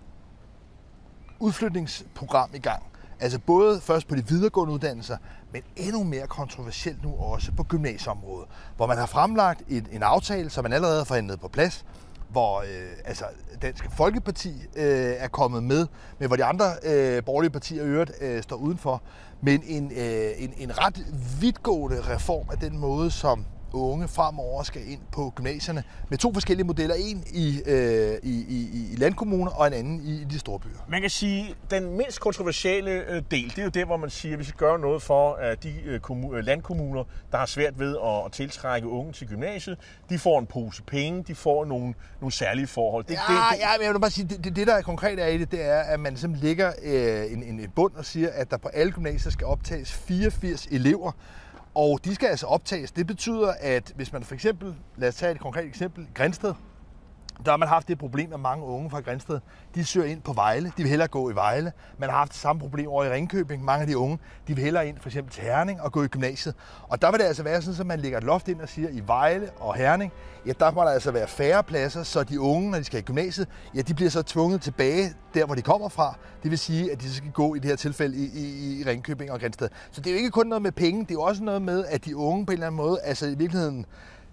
udflytningsprogram 1.39 2.49
i 2.53 2.59
gang. 2.59 2.83
Altså 3.19 3.39
både 3.39 3.81
først 3.81 4.07
på 4.07 4.15
de 4.15 4.27
videregående 4.27 4.73
uddannelser, 4.73 5.17
men 5.51 5.61
endnu 5.75 6.03
mere 6.03 6.27
kontroversielt 6.27 7.03
nu 7.03 7.15
også 7.15 7.51
på 7.51 7.63
gymnasieområdet, 7.63 8.47
hvor 8.75 8.87
man 8.87 8.97
har 8.97 9.05
fremlagt 9.05 9.63
en, 9.69 9.87
en 9.91 10.03
aftale, 10.03 10.49
som 10.49 10.63
man 10.63 10.73
allerede 10.73 10.97
har 10.97 11.03
forhandlet 11.03 11.39
på 11.39 11.47
plads, 11.47 11.85
hvor 12.29 12.59
øh, 12.59 12.91
altså 13.05 13.25
Dansk 13.61 13.85
Folkeparti 13.97 14.49
øh, 14.75 15.13
er 15.17 15.27
kommet 15.27 15.63
med, 15.63 15.87
men 16.19 16.27
hvor 16.27 16.35
de 16.35 16.43
andre 16.43 16.65
øh, 16.83 17.23
borgerlige 17.23 17.51
partier 17.51 17.83
i 17.83 17.85
øvrigt 17.85 18.11
øh, 18.21 18.43
står 18.43 18.55
udenfor. 18.55 19.01
Men 19.41 19.63
en, 19.67 19.91
øh, 19.91 20.31
en, 20.43 20.53
en 20.57 20.77
ret 20.77 21.05
vidtgående 21.41 22.01
reform 22.01 22.49
af 22.51 22.57
den 22.57 22.77
måde, 22.77 23.11
som 23.11 23.45
unge 23.73 24.07
fremover 24.07 24.63
skal 24.63 24.81
ind 24.91 24.99
på 25.11 25.33
gymnasierne 25.35 25.83
med 26.09 26.17
to 26.17 26.33
forskellige 26.33 26.67
modeller. 26.67 26.95
En 26.95 27.23
i, 27.33 27.61
øh, 27.65 28.17
i, 28.23 28.45
i, 28.49 28.89
i 28.93 28.95
landkommuner 28.95 29.51
og 29.51 29.67
en 29.67 29.73
anden 29.73 30.01
i, 30.01 30.21
i 30.21 30.23
de 30.23 30.39
store 30.39 30.59
byer. 30.59 30.79
Man 30.89 31.01
kan 31.01 31.09
sige, 31.09 31.49
at 31.49 31.71
den 31.71 31.97
mindst 31.97 32.19
kontroversielle 32.19 32.91
øh, 32.91 33.21
del, 33.31 33.49
det 33.49 33.59
er 33.59 33.63
jo 33.63 33.69
det, 33.69 33.85
hvor 33.85 33.97
man 33.97 34.09
siger, 34.09 34.33
at 34.33 34.39
vi 34.39 34.43
skal 34.43 34.57
gøre 34.57 34.79
noget 34.79 35.01
for, 35.01 35.33
at 35.33 35.63
de 35.63 35.73
øh, 35.85 36.01
øh, 36.33 36.45
landkommuner, 36.45 37.03
der 37.31 37.37
har 37.37 37.45
svært 37.45 37.79
ved 37.79 37.97
at, 38.03 38.25
at 38.25 38.31
tiltrække 38.31 38.87
unge 38.87 39.13
til 39.13 39.27
gymnasiet, 39.27 39.77
de 40.09 40.19
får 40.19 40.39
en 40.39 40.45
pose 40.45 40.83
penge, 40.83 41.23
de 41.23 41.35
får 41.35 41.65
nogle, 41.65 41.93
nogle 42.21 42.33
særlige 42.33 42.67
forhold. 42.67 43.03
Det, 43.03 43.13
ja, 43.13 43.33
det, 43.33 43.43
det, 43.51 43.59
ja, 43.59 43.77
men 43.77 43.85
jeg 43.85 43.93
vil 43.93 43.99
bare 43.99 44.11
sige, 44.11 44.27
det, 44.27 44.43
det, 44.43 44.55
det 44.55 44.67
der 44.67 44.73
er 44.73 44.81
konkret 44.81 45.19
er 45.19 45.27
i 45.27 45.37
det, 45.37 45.51
det 45.51 45.65
er, 45.65 45.79
at 45.79 45.99
man 45.99 46.17
simpelthen 46.17 46.47
lægger 46.47 46.71
øh, 46.83 47.31
en, 47.33 47.43
en 47.43 47.69
bund 47.75 47.93
og 47.95 48.05
siger, 48.05 48.29
at 48.33 48.51
der 48.51 48.57
på 48.57 48.67
alle 48.67 48.91
gymnasier 48.91 49.31
skal 49.31 49.47
optages 49.47 49.93
84 49.93 50.67
elever, 50.71 51.11
og 51.75 51.99
de 52.05 52.15
skal 52.15 52.27
altså 52.27 52.45
optages. 52.45 52.91
Det 52.91 53.07
betyder, 53.07 53.53
at 53.59 53.93
hvis 53.95 54.13
man 54.13 54.23
for 54.23 54.33
eksempel, 54.33 54.75
lad 54.97 55.09
os 55.09 55.15
tage 55.15 55.31
et 55.31 55.39
konkret 55.39 55.65
eksempel, 55.65 56.07
Grænsted, 56.13 56.53
der 57.45 57.51
har 57.51 57.57
man 57.57 57.67
haft 57.67 57.87
det 57.87 57.97
problem, 57.97 58.33
at 58.33 58.39
mange 58.39 58.65
unge 58.65 58.89
fra 58.89 58.99
Grænsted, 58.99 59.39
de 59.75 59.85
søger 59.85 60.07
ind 60.07 60.21
på 60.21 60.33
Vejle. 60.33 60.71
De 60.77 60.83
vil 60.83 60.89
hellere 60.89 61.07
gå 61.07 61.29
i 61.29 61.35
Vejle. 61.35 61.71
Man 61.97 62.09
har 62.09 62.17
haft 62.17 62.31
det 62.31 62.39
samme 62.39 62.59
problem 62.59 62.87
over 62.87 63.03
i 63.03 63.09
Ringkøbing. 63.09 63.63
Mange 63.63 63.81
af 63.81 63.87
de 63.87 63.97
unge, 63.97 64.19
de 64.47 64.55
vil 64.55 64.63
hellere 64.63 64.87
ind 64.87 64.97
for 64.99 65.09
eksempel 65.09 65.33
til 65.33 65.43
Herning 65.43 65.81
og 65.81 65.91
gå 65.91 66.03
i 66.03 66.07
gymnasiet. 66.07 66.55
Og 66.87 67.01
der 67.01 67.11
vil 67.11 67.19
det 67.19 67.25
altså 67.25 67.43
være 67.43 67.61
sådan, 67.61 67.79
at 67.79 67.85
man 67.85 67.99
lægger 67.99 68.17
et 68.17 68.23
loft 68.23 68.47
ind 68.47 68.61
og 68.61 68.69
siger, 68.69 68.87
at 68.87 68.93
i 68.93 69.03
Vejle 69.07 69.49
og 69.59 69.75
Herning, 69.75 70.11
ja, 70.45 70.51
der 70.59 70.71
må 70.71 70.81
der 70.81 70.89
altså 70.89 71.11
være 71.11 71.27
færre 71.27 71.63
pladser, 71.63 72.03
så 72.03 72.23
de 72.23 72.39
unge, 72.39 72.71
når 72.71 72.77
de 72.77 72.83
skal 72.83 72.99
i 72.99 73.03
gymnasiet, 73.03 73.47
ja, 73.75 73.81
de 73.81 73.93
bliver 73.93 74.09
så 74.09 74.21
tvunget 74.21 74.61
tilbage 74.61 75.13
der, 75.33 75.45
hvor 75.45 75.55
de 75.55 75.61
kommer 75.61 75.89
fra. 75.89 76.17
Det 76.43 76.51
vil 76.51 76.59
sige, 76.59 76.91
at 76.91 77.01
de 77.01 77.13
skal 77.13 77.31
gå 77.31 77.55
i 77.55 77.59
det 77.59 77.69
her 77.69 77.75
tilfælde 77.75 78.17
i, 78.17 78.29
i, 78.33 78.79
i 78.79 78.83
Ringkøbing 78.83 79.31
og 79.31 79.39
Grænsted. 79.39 79.69
Så 79.91 80.01
det 80.01 80.09
er 80.09 80.13
jo 80.13 80.17
ikke 80.17 80.31
kun 80.31 80.47
noget 80.47 80.61
med 80.61 80.71
penge, 80.71 81.05
det 81.05 81.15
er 81.15 81.19
også 81.19 81.43
noget 81.43 81.61
med, 81.61 81.85
at 81.85 82.05
de 82.05 82.15
unge 82.15 82.45
på 82.45 82.51
en 82.51 82.53
eller 82.53 82.67
anden 82.67 82.77
måde, 82.77 82.99
altså 83.01 83.25
i 83.25 83.35
virkeligheden, 83.35 83.85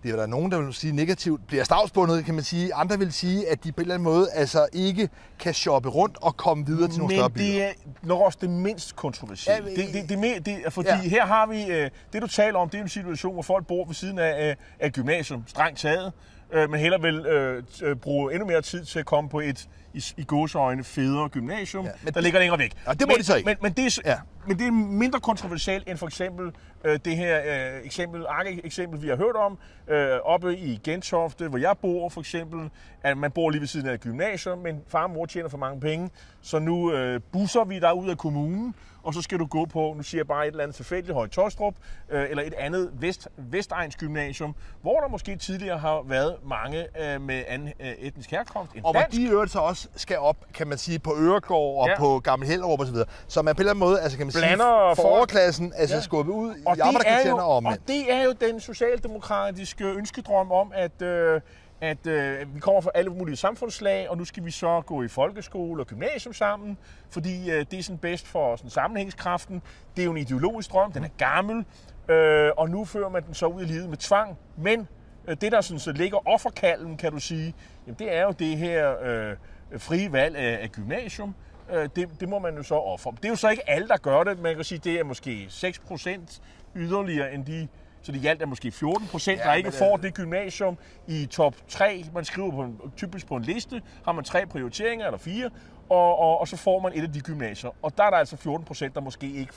det 0.02 0.12
er 0.12 0.16
der 0.16 0.26
nogen, 0.26 0.52
der 0.52 0.62
vil 0.62 0.74
sige 0.74 0.92
negativt, 0.92 1.46
bliver 1.46 1.64
stavsbundet, 1.64 2.24
kan 2.24 2.34
man 2.34 2.44
sige. 2.44 2.74
Andre 2.74 2.98
vil 2.98 3.12
sige, 3.12 3.50
at 3.50 3.64
de 3.64 3.72
på 3.72 3.76
en 3.76 3.82
eller 3.82 3.94
anden 3.94 4.04
måde 4.04 4.30
altså 4.32 4.66
ikke 4.72 5.08
kan 5.38 5.54
shoppe 5.54 5.88
rundt 5.88 6.18
og 6.22 6.36
komme 6.36 6.66
videre 6.66 6.88
til 6.88 6.98
nogle 6.98 7.14
Men 7.14 7.18
større 7.18 7.30
byer. 7.30 7.42
det 7.42 7.64
er 7.64 7.72
nok 8.02 8.20
også 8.20 8.38
det 8.40 8.50
mindst 8.50 8.96
kontroversielle. 8.96 9.70
Ja, 9.70 9.76
det, 9.76 9.94
det, 9.94 10.08
det, 10.08 10.46
det, 10.46 10.64
det, 10.64 10.72
fordi 10.72 10.88
ja. 10.88 10.96
her 10.96 11.26
har 11.26 11.46
vi, 11.46 11.64
øh, 11.64 11.90
det 12.12 12.22
du 12.22 12.26
taler 12.26 12.58
om, 12.58 12.68
det 12.68 12.78
er 12.78 12.82
en 12.82 12.88
situation, 12.88 13.32
hvor 13.32 13.42
folk 13.42 13.66
bor 13.66 13.84
ved 13.84 13.94
siden 13.94 14.18
af, 14.18 14.56
af 14.80 14.86
et 14.86 14.92
gymnasium, 14.92 15.42
strengt 15.46 15.78
taget, 15.78 16.12
øh, 16.52 16.70
men 16.70 16.80
heller 16.80 16.98
vil 16.98 17.26
øh, 17.26 17.62
øh, 17.82 17.96
bruge 17.96 18.32
endnu 18.32 18.46
mere 18.46 18.62
tid 18.62 18.84
til 18.84 18.98
at 18.98 19.06
komme 19.06 19.30
på 19.30 19.40
et 19.40 19.68
i, 19.94 20.04
i 20.16 20.24
gåseøjne 20.24 20.84
federe 20.84 21.28
gymnasium, 21.28 21.84
ja, 21.84 22.10
der 22.10 22.20
ligger 22.20 22.38
længere 22.38 22.58
væk. 22.58 22.72
Ja, 22.86 22.92
det 22.92 23.00
må 23.00 23.06
men, 23.06 23.18
de 23.18 23.24
så 23.24 23.36
ikke. 23.36 23.46
Men, 23.48 23.56
men 23.62 23.72
det, 23.72 23.86
er, 23.86 24.10
ja. 24.10 24.16
Men 24.46 24.58
det 24.58 24.66
er 24.66 24.70
mindre 24.70 25.20
kontroversielt 25.20 25.88
end 25.88 25.98
for 25.98 26.06
eksempel 26.06 26.52
øh, 26.84 26.98
det 27.04 27.16
her 27.16 27.38
øh, 27.38 27.84
eksempel, 27.84 28.26
eksempel, 28.64 29.02
vi 29.02 29.08
har 29.08 29.16
hørt 29.16 29.36
om, 29.36 29.58
øh, 29.88 30.18
oppe 30.24 30.56
i 30.56 30.80
Gentofte, 30.84 31.48
hvor 31.48 31.58
jeg 31.58 31.74
bor 31.82 32.08
for 32.08 32.20
eksempel, 32.20 32.70
at 33.02 33.18
man 33.18 33.30
bor 33.30 33.50
lige 33.50 33.60
ved 33.60 33.68
siden 33.68 33.88
af 33.88 33.94
et 33.94 34.00
gymnasium, 34.00 34.58
men 34.58 34.82
far 34.88 35.02
og 35.02 35.10
mor 35.10 35.26
tjener 35.26 35.48
for 35.48 35.58
mange 35.58 35.80
penge, 35.80 36.10
så 36.42 36.58
nu 36.58 36.92
øh, 36.92 37.20
busser 37.32 37.64
vi 37.64 37.78
dig 37.78 37.94
ud 37.94 38.08
af 38.08 38.18
kommunen, 38.18 38.74
og 39.06 39.14
så 39.14 39.22
skal 39.22 39.38
du 39.38 39.46
gå 39.46 39.64
på, 39.64 39.94
nu 39.96 40.02
siger 40.02 40.18
jeg 40.18 40.26
bare 40.26 40.46
et 40.46 40.50
eller 40.50 40.62
andet 40.62 40.76
tilfældigt, 40.76 41.14
Høje 41.14 41.28
Tostrup, 41.28 41.74
øh, 42.10 42.30
eller 42.30 42.42
et 42.42 42.54
andet 42.54 42.90
Vest, 42.92 43.28
Vestegns 43.36 43.96
gymnasium, 43.96 44.54
hvor 44.82 45.00
der 45.00 45.08
måske 45.08 45.36
tidligere 45.36 45.78
har 45.78 46.02
været 46.06 46.36
mange 46.44 46.78
øh, 46.80 47.20
med 47.20 47.44
anden 47.48 47.72
øh, 47.80 47.86
etnisk 47.98 48.30
herkomst 48.30 48.72
Og 48.82 48.92
hvor 48.92 49.02
de 49.12 49.28
øvrigt 49.28 49.52
så 49.52 49.58
også 49.58 49.88
skal 49.96 50.18
op, 50.18 50.36
kan 50.54 50.66
man 50.66 50.78
sige, 50.78 50.98
på 50.98 51.14
Øregård 51.18 51.82
og 51.82 51.88
ja. 51.88 51.98
på 51.98 52.20
Gammel 52.20 52.48
Hellerup 52.48 52.80
osv. 52.80 52.96
Så 53.28 53.42
man 53.42 53.54
på 53.54 53.58
en 53.58 53.60
eller 53.60 53.70
anden 53.70 53.80
måde, 53.80 54.00
altså 54.00 54.18
kan 54.18 54.26
man 54.26 54.32
Blander 54.38 54.94
sige, 54.94 55.02
for 55.02 55.16
overklassen, 55.16 55.72
altså 55.76 55.96
ja. 55.96 56.00
skubbet 56.00 56.32
ud 56.32 56.54
og 56.66 56.76
i 56.76 56.80
arbejderkvartererne 56.80 57.42
og 57.42 57.56
Og 57.56 57.78
det 57.88 58.12
er 58.12 58.22
jo 58.22 58.32
den 58.32 58.60
socialdemokratiske 58.60 59.84
ønskedrøm 59.84 60.52
om, 60.52 60.72
at 60.74 61.02
øh, 61.02 61.40
at 61.80 62.06
øh, 62.06 62.54
vi 62.54 62.60
kommer 62.60 62.80
fra 62.80 62.90
alle 62.94 63.10
mulige 63.10 63.36
samfundslag, 63.36 64.10
og 64.10 64.18
nu 64.18 64.24
skal 64.24 64.44
vi 64.44 64.50
så 64.50 64.80
gå 64.80 65.02
i 65.02 65.08
folkeskole 65.08 65.82
og 65.82 65.86
gymnasium 65.86 66.34
sammen, 66.34 66.78
fordi 67.10 67.50
øh, 67.50 67.66
det 67.70 67.78
er 67.78 67.82
sådan 67.82 67.98
bedst 67.98 68.26
for 68.26 68.56
sådan, 68.56 68.70
sammenhængskraften. 68.70 69.62
Det 69.96 70.02
er 70.02 70.04
jo 70.04 70.10
en 70.10 70.16
ideologisk 70.16 70.72
drøm, 70.72 70.92
den 70.92 71.04
er 71.04 71.08
gammel, 71.18 71.64
øh, 72.08 72.50
og 72.56 72.70
nu 72.70 72.84
fører 72.84 73.08
man 73.08 73.22
den 73.26 73.34
så 73.34 73.46
ud 73.46 73.62
i 73.62 73.64
livet 73.64 73.88
med 73.88 73.96
tvang. 73.96 74.38
Men 74.56 74.88
øh, 75.28 75.36
det, 75.40 75.52
der 75.52 75.60
sådan, 75.60 75.80
så 75.80 75.92
ligger 75.92 76.28
offerkalden, 76.28 76.96
kan 76.96 77.12
du 77.12 77.18
sige, 77.18 77.54
jamen, 77.86 77.96
det 77.98 78.16
er 78.16 78.22
jo 78.22 78.30
det 78.30 78.56
her 78.56 79.02
øh, 79.02 79.36
frie 79.78 80.12
valg 80.12 80.36
af, 80.36 80.58
af 80.62 80.72
gymnasium. 80.72 81.34
Øh, 81.72 81.88
det, 81.96 82.08
det 82.20 82.28
må 82.28 82.38
man 82.38 82.56
jo 82.56 82.62
så 82.62 82.74
ofre. 82.74 83.12
Det 83.16 83.24
er 83.24 83.28
jo 83.28 83.36
så 83.36 83.48
ikke 83.48 83.70
alle, 83.70 83.88
der 83.88 83.96
gør 83.96 84.24
det. 84.24 84.38
Man 84.38 84.54
kan 84.54 84.64
sige, 84.64 84.78
det 84.78 85.00
er 85.00 85.04
måske 85.04 85.46
6% 85.50 86.40
yderligere 86.76 87.34
end 87.34 87.44
de 87.44 87.68
så 88.06 88.12
det 88.12 88.22
galt 88.22 88.42
er 88.42 88.46
måske 88.46 88.70
14 88.70 89.06
procent, 89.06 89.38
ja, 89.38 89.44
der 89.44 89.54
ikke 89.54 89.72
får 89.72 89.96
det 89.96 90.14
gymnasium 90.14 90.78
i 91.06 91.26
top 91.26 91.54
3. 91.68 92.04
Man 92.14 92.24
skriver 92.24 92.50
på 92.50 92.62
en, 92.62 92.80
typisk 92.96 93.26
på 93.26 93.36
en 93.36 93.42
liste, 93.42 93.82
har 94.04 94.12
man 94.12 94.24
tre 94.24 94.46
prioriteringer 94.46 95.06
eller 95.06 95.18
fire, 95.18 95.50
og, 95.88 96.18
og, 96.18 96.40
og 96.40 96.48
så 96.48 96.56
får 96.56 96.80
man 96.80 96.92
et 96.94 97.02
af 97.02 97.12
de 97.12 97.20
gymnasier. 97.20 97.70
Og 97.82 97.98
der 97.98 98.04
er 98.04 98.10
der 98.10 98.16
altså 98.16 98.36
14 98.36 98.64
procent, 98.64 98.94
der 98.94 99.00
måske 99.00 99.32
ikke 99.32 99.52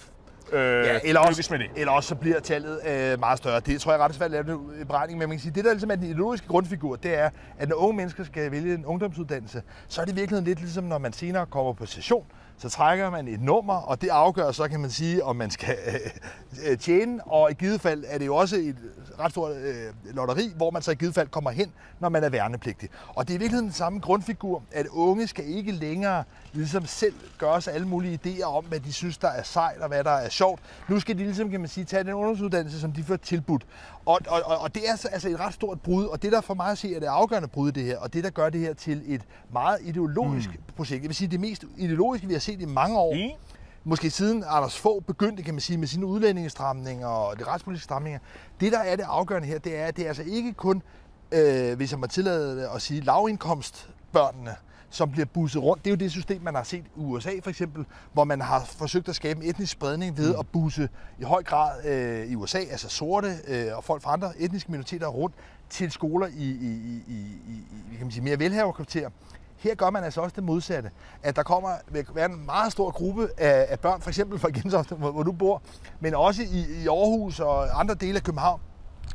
øh, 0.53 0.85
ja, 0.85 0.99
eller 1.03 1.21
også, 1.21 1.47
med 1.51 1.59
det. 1.59 1.67
Eller 1.75 1.91
også 1.91 2.09
så 2.09 2.15
bliver 2.15 2.39
tallet 2.39 2.79
øh, 2.87 3.19
meget 3.19 3.37
større. 3.37 3.59
Det 3.59 3.81
tror 3.81 3.91
jeg 3.91 4.01
ret 4.01 4.15
svært 4.15 4.33
at 4.33 4.45
lave 4.45 4.59
en 4.81 4.87
beregning, 4.87 5.19
men 5.19 5.29
man 5.29 5.37
kan 5.37 5.41
sige, 5.41 5.51
det 5.55 5.65
der 5.65 5.71
ligesom 5.71 5.91
er 5.91 5.95
den 5.95 6.03
ideologiske 6.03 6.47
grundfigur, 6.47 6.95
det 6.95 7.19
er, 7.19 7.29
at 7.57 7.69
når 7.69 7.75
unge 7.75 7.97
mennesker 7.97 8.23
skal 8.23 8.51
vælge 8.51 8.73
en 8.73 8.85
ungdomsuddannelse, 8.85 9.61
så 9.87 10.01
er 10.01 10.05
det 10.05 10.15
virkelig 10.15 10.43
lidt 10.43 10.59
ligesom, 10.59 10.83
når 10.83 10.97
man 10.97 11.13
senere 11.13 11.45
kommer 11.45 11.73
på 11.73 11.85
session, 11.85 12.25
så 12.59 12.69
trækker 12.69 13.09
man 13.09 13.27
et 13.27 13.41
nummer, 13.41 13.73
og 13.73 14.01
det 14.01 14.09
afgør 14.09 14.51
så, 14.51 14.67
kan 14.67 14.79
man 14.79 14.89
sige, 14.89 15.23
om 15.23 15.35
man 15.35 15.51
skal 15.51 15.77
øh, 16.67 16.77
tjene, 16.77 17.23
og 17.23 17.51
i 17.51 17.53
givet 17.53 17.81
fald 17.81 18.03
er 18.07 18.17
det 18.17 18.25
jo 18.25 18.35
også 18.35 18.55
et 18.55 18.75
ret 19.19 19.31
stort 19.31 19.51
øh, 19.55 20.15
lotteri, 20.15 20.53
hvor 20.55 20.71
man 20.71 20.81
så 20.81 20.91
i 20.91 20.95
givet 20.95 21.13
fald 21.13 21.27
kommer 21.27 21.51
hen, 21.51 21.71
når 21.99 22.09
man 22.09 22.23
er 22.23 22.29
værnepligtig. 22.29 22.89
Og 23.07 23.27
det 23.27 23.33
er 23.33 23.37
i 23.37 23.39
virkeligheden 23.39 23.65
den 23.65 23.73
samme 23.73 23.99
grundfigur, 23.99 24.63
at 24.71 24.87
unge 24.87 25.27
skal 25.27 25.45
ikke 25.47 25.71
længere 25.71 26.23
ligesom 26.53 26.85
selv 26.85 27.13
gøre 27.37 27.61
sig 27.61 27.73
alle 27.73 27.87
mulige 27.87 28.19
idéer 28.25 28.43
om, 28.43 28.65
hvad 28.65 28.79
de 28.79 28.93
synes, 28.93 29.17
der 29.17 29.27
er 29.27 29.43
sejt 29.43 29.77
og 29.77 29.87
hvad 29.87 30.03
der 30.03 30.11
er 30.11 30.29
sjovt. 30.29 30.61
Nu 30.87 30.99
skal 30.99 31.17
de 31.17 31.23
ligesom, 31.23 31.49
kan 31.49 31.59
man 31.59 31.69
sige, 31.69 31.85
tage 31.85 32.03
den 32.03 32.13
ungdomsuddannelse, 32.13 32.79
som 32.79 32.91
de 32.91 33.03
får 33.03 33.15
tilbudt. 33.15 33.65
Og, 34.05 34.19
og, 34.27 34.61
og, 34.61 34.75
det 34.75 34.89
er 34.89 34.91
altså 34.91 35.29
et 35.29 35.39
ret 35.39 35.53
stort 35.53 35.81
brud, 35.81 36.05
og 36.05 36.21
det 36.21 36.31
der 36.31 36.41
for 36.41 36.53
mig 36.53 36.71
at 36.71 36.77
se 36.77 36.95
er 36.95 36.99
det 36.99 37.07
afgørende 37.07 37.47
brud 37.47 37.71
det 37.71 37.83
her, 37.83 37.97
og 37.97 38.13
det 38.13 38.23
der 38.23 38.29
gør 38.29 38.49
det 38.49 38.61
her 38.61 38.73
til 38.73 39.01
et 39.05 39.21
meget 39.53 39.79
ideologisk 39.83 40.49
mm. 40.49 40.73
projekt. 40.75 41.01
Jeg 41.01 41.09
vil 41.09 41.15
sige, 41.15 41.27
det 41.27 41.39
mest 41.39 41.65
ideologiske, 41.77 42.27
vi 42.27 42.33
har 42.33 42.39
set 42.51 42.61
i 42.61 42.65
mange 42.65 42.97
år. 42.97 43.13
Mm 43.13 43.49
måske 43.83 44.09
siden 44.09 44.43
Anders 44.47 44.77
få 44.77 44.99
begyndte, 44.99 45.43
kan 45.43 45.53
man 45.53 45.61
sige, 45.61 45.77
med 45.77 45.87
sine 45.87 46.05
udlændingestramninger 46.05 47.07
og 47.07 47.39
de 47.39 47.43
retspolitiske 47.43 47.83
stramninger. 47.83 48.19
Det, 48.59 48.71
der 48.71 48.79
er 48.79 48.95
det 48.95 49.03
afgørende 49.07 49.47
her, 49.47 49.59
det 49.59 49.75
er, 49.77 49.85
at 49.85 49.97
det 49.97 50.03
er 50.03 50.07
altså 50.07 50.23
ikke 50.23 50.53
kun, 50.53 50.81
øh, 51.31 51.77
hvis 51.77 51.91
jeg 51.91 51.99
må 51.99 52.07
tillade 52.07 52.69
at 52.69 52.81
sige, 52.81 53.01
lavindkomstbørnene, 53.01 54.55
som 54.89 55.11
bliver 55.11 55.25
busset 55.25 55.63
rundt. 55.63 55.85
Det 55.85 55.89
er 55.89 55.95
jo 55.95 55.97
det 55.97 56.11
system, 56.11 56.41
man 56.41 56.55
har 56.55 56.63
set 56.63 56.85
i 56.85 56.99
USA 56.99 57.29
for 57.43 57.49
eksempel, 57.49 57.85
hvor 58.13 58.23
man 58.23 58.41
har 58.41 58.65
forsøgt 58.65 59.09
at 59.09 59.15
skabe 59.15 59.43
en 59.43 59.49
etnisk 59.49 59.71
spredning 59.71 60.17
ved 60.17 60.33
mm. 60.33 60.39
at 60.39 60.47
busse 60.47 60.89
i 61.19 61.23
høj 61.23 61.43
grad 61.43 61.85
øh, 61.85 62.25
i 62.31 62.35
USA, 62.35 62.57
altså 62.57 62.89
sorte 62.89 63.35
øh, 63.47 63.77
og 63.77 63.83
folk 63.83 64.01
fra 64.01 64.13
andre 64.13 64.31
etniske 64.37 64.71
minoriteter 64.71 65.07
rundt 65.07 65.35
til 65.69 65.91
skoler 65.91 66.27
i, 66.27 66.49
i, 66.49 66.69
i, 66.87 67.03
i, 67.07 67.63
i 67.93 67.97
kan 67.97 68.05
man 68.05 68.11
sige, 68.11 68.23
mere 68.23 68.39
velhaverkvarterer. 68.39 69.09
Her 69.59 69.75
gør 69.75 69.89
man 69.89 70.03
altså 70.03 70.21
også 70.21 70.33
det 70.35 70.43
modsatte. 70.43 70.91
At 71.23 71.35
der 71.35 71.43
kommer 71.43 71.69
vil 71.91 72.07
være 72.13 72.25
en 72.25 72.45
meget 72.45 72.71
stor 72.71 72.91
gruppe 72.91 73.29
af, 73.37 73.67
af 73.69 73.79
børn, 73.79 74.01
for 74.01 74.09
eksempel 74.09 74.39
fra 74.39 74.49
Gentofte, 74.49 74.95
hvor, 74.95 75.11
hvor 75.11 75.23
du 75.23 75.31
bor, 75.31 75.61
men 75.99 76.15
også 76.15 76.41
i, 76.41 76.81
i 76.83 76.87
Aarhus 76.87 77.39
og 77.39 77.79
andre 77.79 77.95
dele 77.95 78.15
af 78.15 78.23
København, 78.23 78.61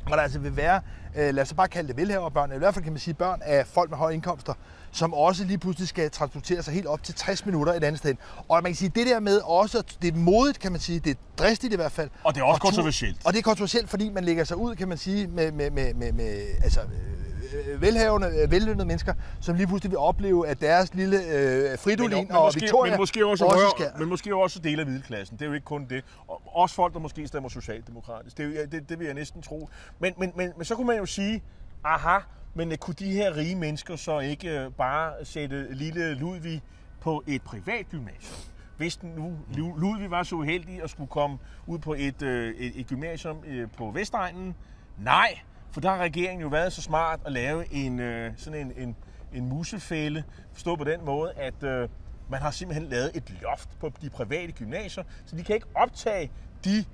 hvor 0.07 0.17
der 0.17 0.23
altså 0.23 0.39
vil 0.39 0.57
være, 0.57 0.81
lad 1.15 1.41
os 1.41 1.55
bare 1.55 1.69
kalde 1.69 1.89
det 1.89 1.97
velhaverbørn, 1.97 2.51
eller 2.51 2.57
i 2.57 2.59
hvert 2.59 2.75
fald 2.75 2.85
kan 2.85 2.93
man 2.93 3.01
sige 3.01 3.15
børn 3.15 3.41
af 3.45 3.67
folk 3.67 3.91
med 3.91 3.99
høje 3.99 4.15
indkomster, 4.15 4.55
som 4.93 5.15
også 5.15 5.45
lige 5.45 5.59
pludselig 5.59 5.89
skal 5.89 6.11
transportere 6.11 6.63
sig 6.63 6.75
helt 6.75 6.87
op 6.87 7.03
til 7.03 7.15
60 7.15 7.47
minutter 7.47 7.73
et 7.73 7.85
andet 7.85 7.99
sted. 7.99 8.15
Og 8.49 8.63
man 8.63 8.73
kan 8.73 8.77
sige, 8.77 8.93
det 8.95 9.07
der 9.07 9.21
med 9.21 9.41
også, 9.45 9.83
det 10.03 10.15
er 10.15 10.19
modigt, 10.19 10.59
kan 10.59 10.73
man 10.73 10.81
sige, 10.81 11.01
det 11.01 11.11
er 11.11 11.15
dristigt 11.39 11.73
i 11.73 11.77
hvert 11.77 11.93
fald. 11.93 12.11
Og 12.25 12.35
det 12.35 12.41
er 12.41 12.45
også 12.45 12.61
kontroversielt. 12.61 13.17
Og 13.25 13.33
det 13.33 13.39
er 13.39 13.43
kontroversielt, 13.43 13.91
fordi 13.91 14.11
man 14.11 14.25
lægger 14.25 14.45
sig 14.45 14.57
ud, 14.57 14.75
kan 14.75 14.89
man 14.89 14.99
sige, 14.99 15.27
med, 15.27 15.53
med, 15.53 15.71
med, 15.71 15.95
med, 15.95 16.13
med 16.13 16.47
altså, 16.63 16.81
øh, 16.81 17.83
velhavende, 17.83 18.29
øh, 18.43 18.51
vellønnede 18.51 18.87
mennesker, 18.87 19.15
som 19.41 19.57
lige 19.57 19.67
pludselig 19.67 19.91
vil 19.91 19.99
opleve, 19.99 20.49
at 20.49 20.61
deres 20.61 20.95
lille 20.95 21.17
øh, 21.17 21.79
Fridolin 21.79 22.11
men, 22.11 22.27
men 22.29 22.37
og 22.37 22.47
måske, 22.47 22.61
Victoria 22.61 22.93
men 22.93 23.01
måske 23.01 23.27
også, 23.27 23.45
også 23.45 23.75
skal... 23.77 23.91
men 23.99 24.09
måske 24.09 24.37
også 24.37 24.59
dele 24.59 24.81
af 24.81 24.87
middelklassen. 24.87 25.37
Det 25.37 25.45
er 25.45 25.49
jo 25.49 25.55
ikke 25.55 25.65
kun 25.65 25.87
det. 25.91 26.05
Og 26.29 26.43
også 26.55 26.75
folk, 26.75 26.95
der 26.95 27.01
måske 27.01 27.27
stemmer 27.27 27.49
socialdemokratisk. 27.49 28.39
Det, 28.39 28.73
det, 28.73 28.89
det 28.89 28.99
vil 28.99 29.05
jeg 29.05 29.15
næsten 29.15 29.43
tro. 29.43 29.69
Men, 29.99 30.15
men, 30.19 30.33
men, 30.37 30.53
men 30.57 30.65
så 30.65 30.75
kunne 30.75 30.87
man 30.87 30.97
jo 30.97 31.04
sige, 31.09 31.43
aha, 31.85 32.19
men 32.55 32.73
øh, 32.73 32.79
kunne 32.79 32.95
de 32.95 33.13
her 33.13 33.37
rige 33.37 33.55
mennesker 33.55 33.97
så 33.97 34.19
ikke 34.19 34.61
øh, 34.61 34.71
bare 34.71 35.25
sætte 35.25 35.75
lille 35.75 36.15
Ludvig 36.15 36.63
på 37.01 37.23
et 37.27 37.43
privat 37.43 37.87
gymnasium? 37.91 38.39
Hvis 38.77 39.03
nu 39.03 39.39
Ludvig 39.57 40.11
var 40.11 40.23
så 40.23 40.37
uheldig 40.37 40.83
at 40.83 40.91
skulle 40.91 41.11
komme 41.11 41.39
ud 41.67 41.79
på 41.79 41.95
et, 41.95 42.23
øh, 42.23 42.55
et, 42.55 42.81
et 42.81 42.87
gymnasium 42.87 43.37
på 43.77 43.91
Vestegnen, 43.91 44.55
nej, 44.99 45.39
for 45.73 45.81
der 45.81 45.91
har 45.91 45.99
regeringen 45.99 46.43
jo 46.43 46.49
været 46.49 46.73
så 46.73 46.83
smart 46.83 47.21
at 47.27 47.33
lave 47.33 47.73
en, 47.73 47.99
sådan 48.37 48.61
en, 48.61 48.73
en, 48.77 48.97
en 49.33 49.49
musefælde, 49.49 50.25
forstå 50.53 50.77
på 50.77 50.85
den 50.85 51.05
måde, 51.05 51.33
at 51.33 51.89
man 52.31 52.41
har 52.41 52.51
simpelthen 52.51 52.89
lavet 52.89 53.11
et 53.15 53.35
loft 53.43 53.69
på 53.81 53.93
de 54.03 54.11
private 54.11 54.53
gymnasier, 54.53 55.05
så 55.27 55.37
de 55.37 55.45
kan 55.45 55.55
ikke 55.55 55.67
optage 55.75 56.31
de, 56.65 56.85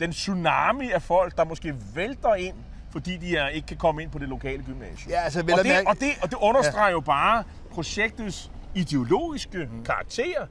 den 0.00 0.12
tsunami 0.12 0.90
af 0.90 1.02
folk, 1.02 1.36
der 1.36 1.44
måske 1.44 1.74
vælter 1.94 2.34
ind 2.34 2.56
fordi 2.90 3.16
de 3.16 3.36
er, 3.36 3.48
ikke 3.48 3.66
kan 3.66 3.76
komme 3.76 4.02
ind 4.02 4.10
på 4.10 4.18
det 4.18 4.28
lokale 4.28 4.62
gymnasium. 4.62 5.10
Ja, 5.10 5.20
altså, 5.20 5.40
og, 5.40 5.46
det, 5.46 5.66
mærke... 5.66 5.88
og, 5.88 6.00
det, 6.00 6.08
og 6.22 6.30
det 6.30 6.38
understreger 6.40 6.86
ja. 6.86 6.92
jo 6.92 7.00
bare 7.00 7.44
projektets 7.70 8.50
ideologiske 8.74 9.68
mm. 9.72 9.84
karakter, 9.84 10.46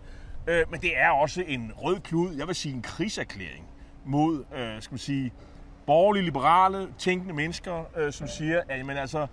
øh, 0.48 0.72
men 0.72 0.82
det 0.82 0.98
er 0.98 1.10
også 1.10 1.44
en 1.48 1.72
rød 1.78 2.00
klud, 2.00 2.36
jeg 2.36 2.48
vil 2.48 2.56
sige 2.56 2.76
en 2.76 2.82
krigserklæring 2.82 3.66
mod, 4.06 4.44
øh, 4.56 4.82
skal 4.82 4.94
man 4.94 5.00
sige, 5.00 5.34
borgerlige, 5.86 6.24
liberale, 6.24 6.88
tænkende 6.98 7.34
mennesker, 7.34 7.84
øh, 7.98 8.14
som 8.14 8.28
siger, 8.28 8.62
at 8.70 8.78
jamen, 8.78 8.98
altså, 8.98 9.28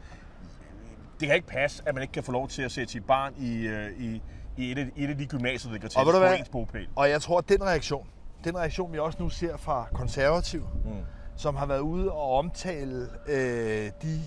det 1.21 1.29
kan 1.29 1.37
ikke 1.37 1.49
passe, 1.49 1.83
at 1.87 1.95
man 1.95 2.03
ikke 2.03 2.13
kan 2.13 2.23
få 2.25 2.33
lov 2.33 2.49
til 2.49 2.63
at 2.63 2.73
sætte 2.73 2.93
sit 2.93 3.05
barn 3.05 3.35
i, 3.39 3.67
øh, 3.67 3.91
i, 3.99 4.23
i 4.57 4.73
et, 4.73 4.79
af, 4.79 4.91
et 4.97 5.11
af 5.11 5.19
de 5.19 5.27
gymnasier, 5.27 5.69
der 5.69 5.73
ligger 5.73 5.89
til 5.89 5.99
på 6.05 6.35
ens 6.39 6.49
bogpæl. 6.49 6.89
Og 6.97 7.11
jeg 7.11 7.23
tror, 7.23 7.39
at 7.39 7.49
den 7.49 7.63
reaktion, 7.63 8.07
den 8.45 8.59
reaktion, 8.59 8.93
vi 8.93 8.99
også 8.99 9.19
nu 9.23 9.29
ser 9.29 9.57
fra 9.57 9.87
konservativ, 9.93 10.61
mm 10.85 10.91
som 11.37 11.57
har 11.57 11.67
været 11.67 11.81
ude 11.81 12.13
og 12.13 12.39
omtale 12.39 13.09
øh, 13.29 13.91
de 14.03 14.23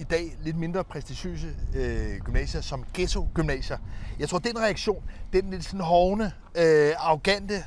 i 0.00 0.04
dag 0.04 0.36
lidt 0.42 0.56
mindre 0.56 0.84
prestigiøse 0.84 1.46
øh, 1.76 2.18
gymnasier 2.24 2.60
som 2.60 2.84
ghetto-gymnasier. 2.94 3.78
Jeg 4.18 4.28
tror, 4.28 4.38
den 4.38 4.58
reaktion, 4.58 5.04
den 5.32 5.50
lidt 5.50 5.64
sådan 5.64 5.80
hovne, 5.80 6.32
øh, 6.56 6.92
arrogante 6.98 7.64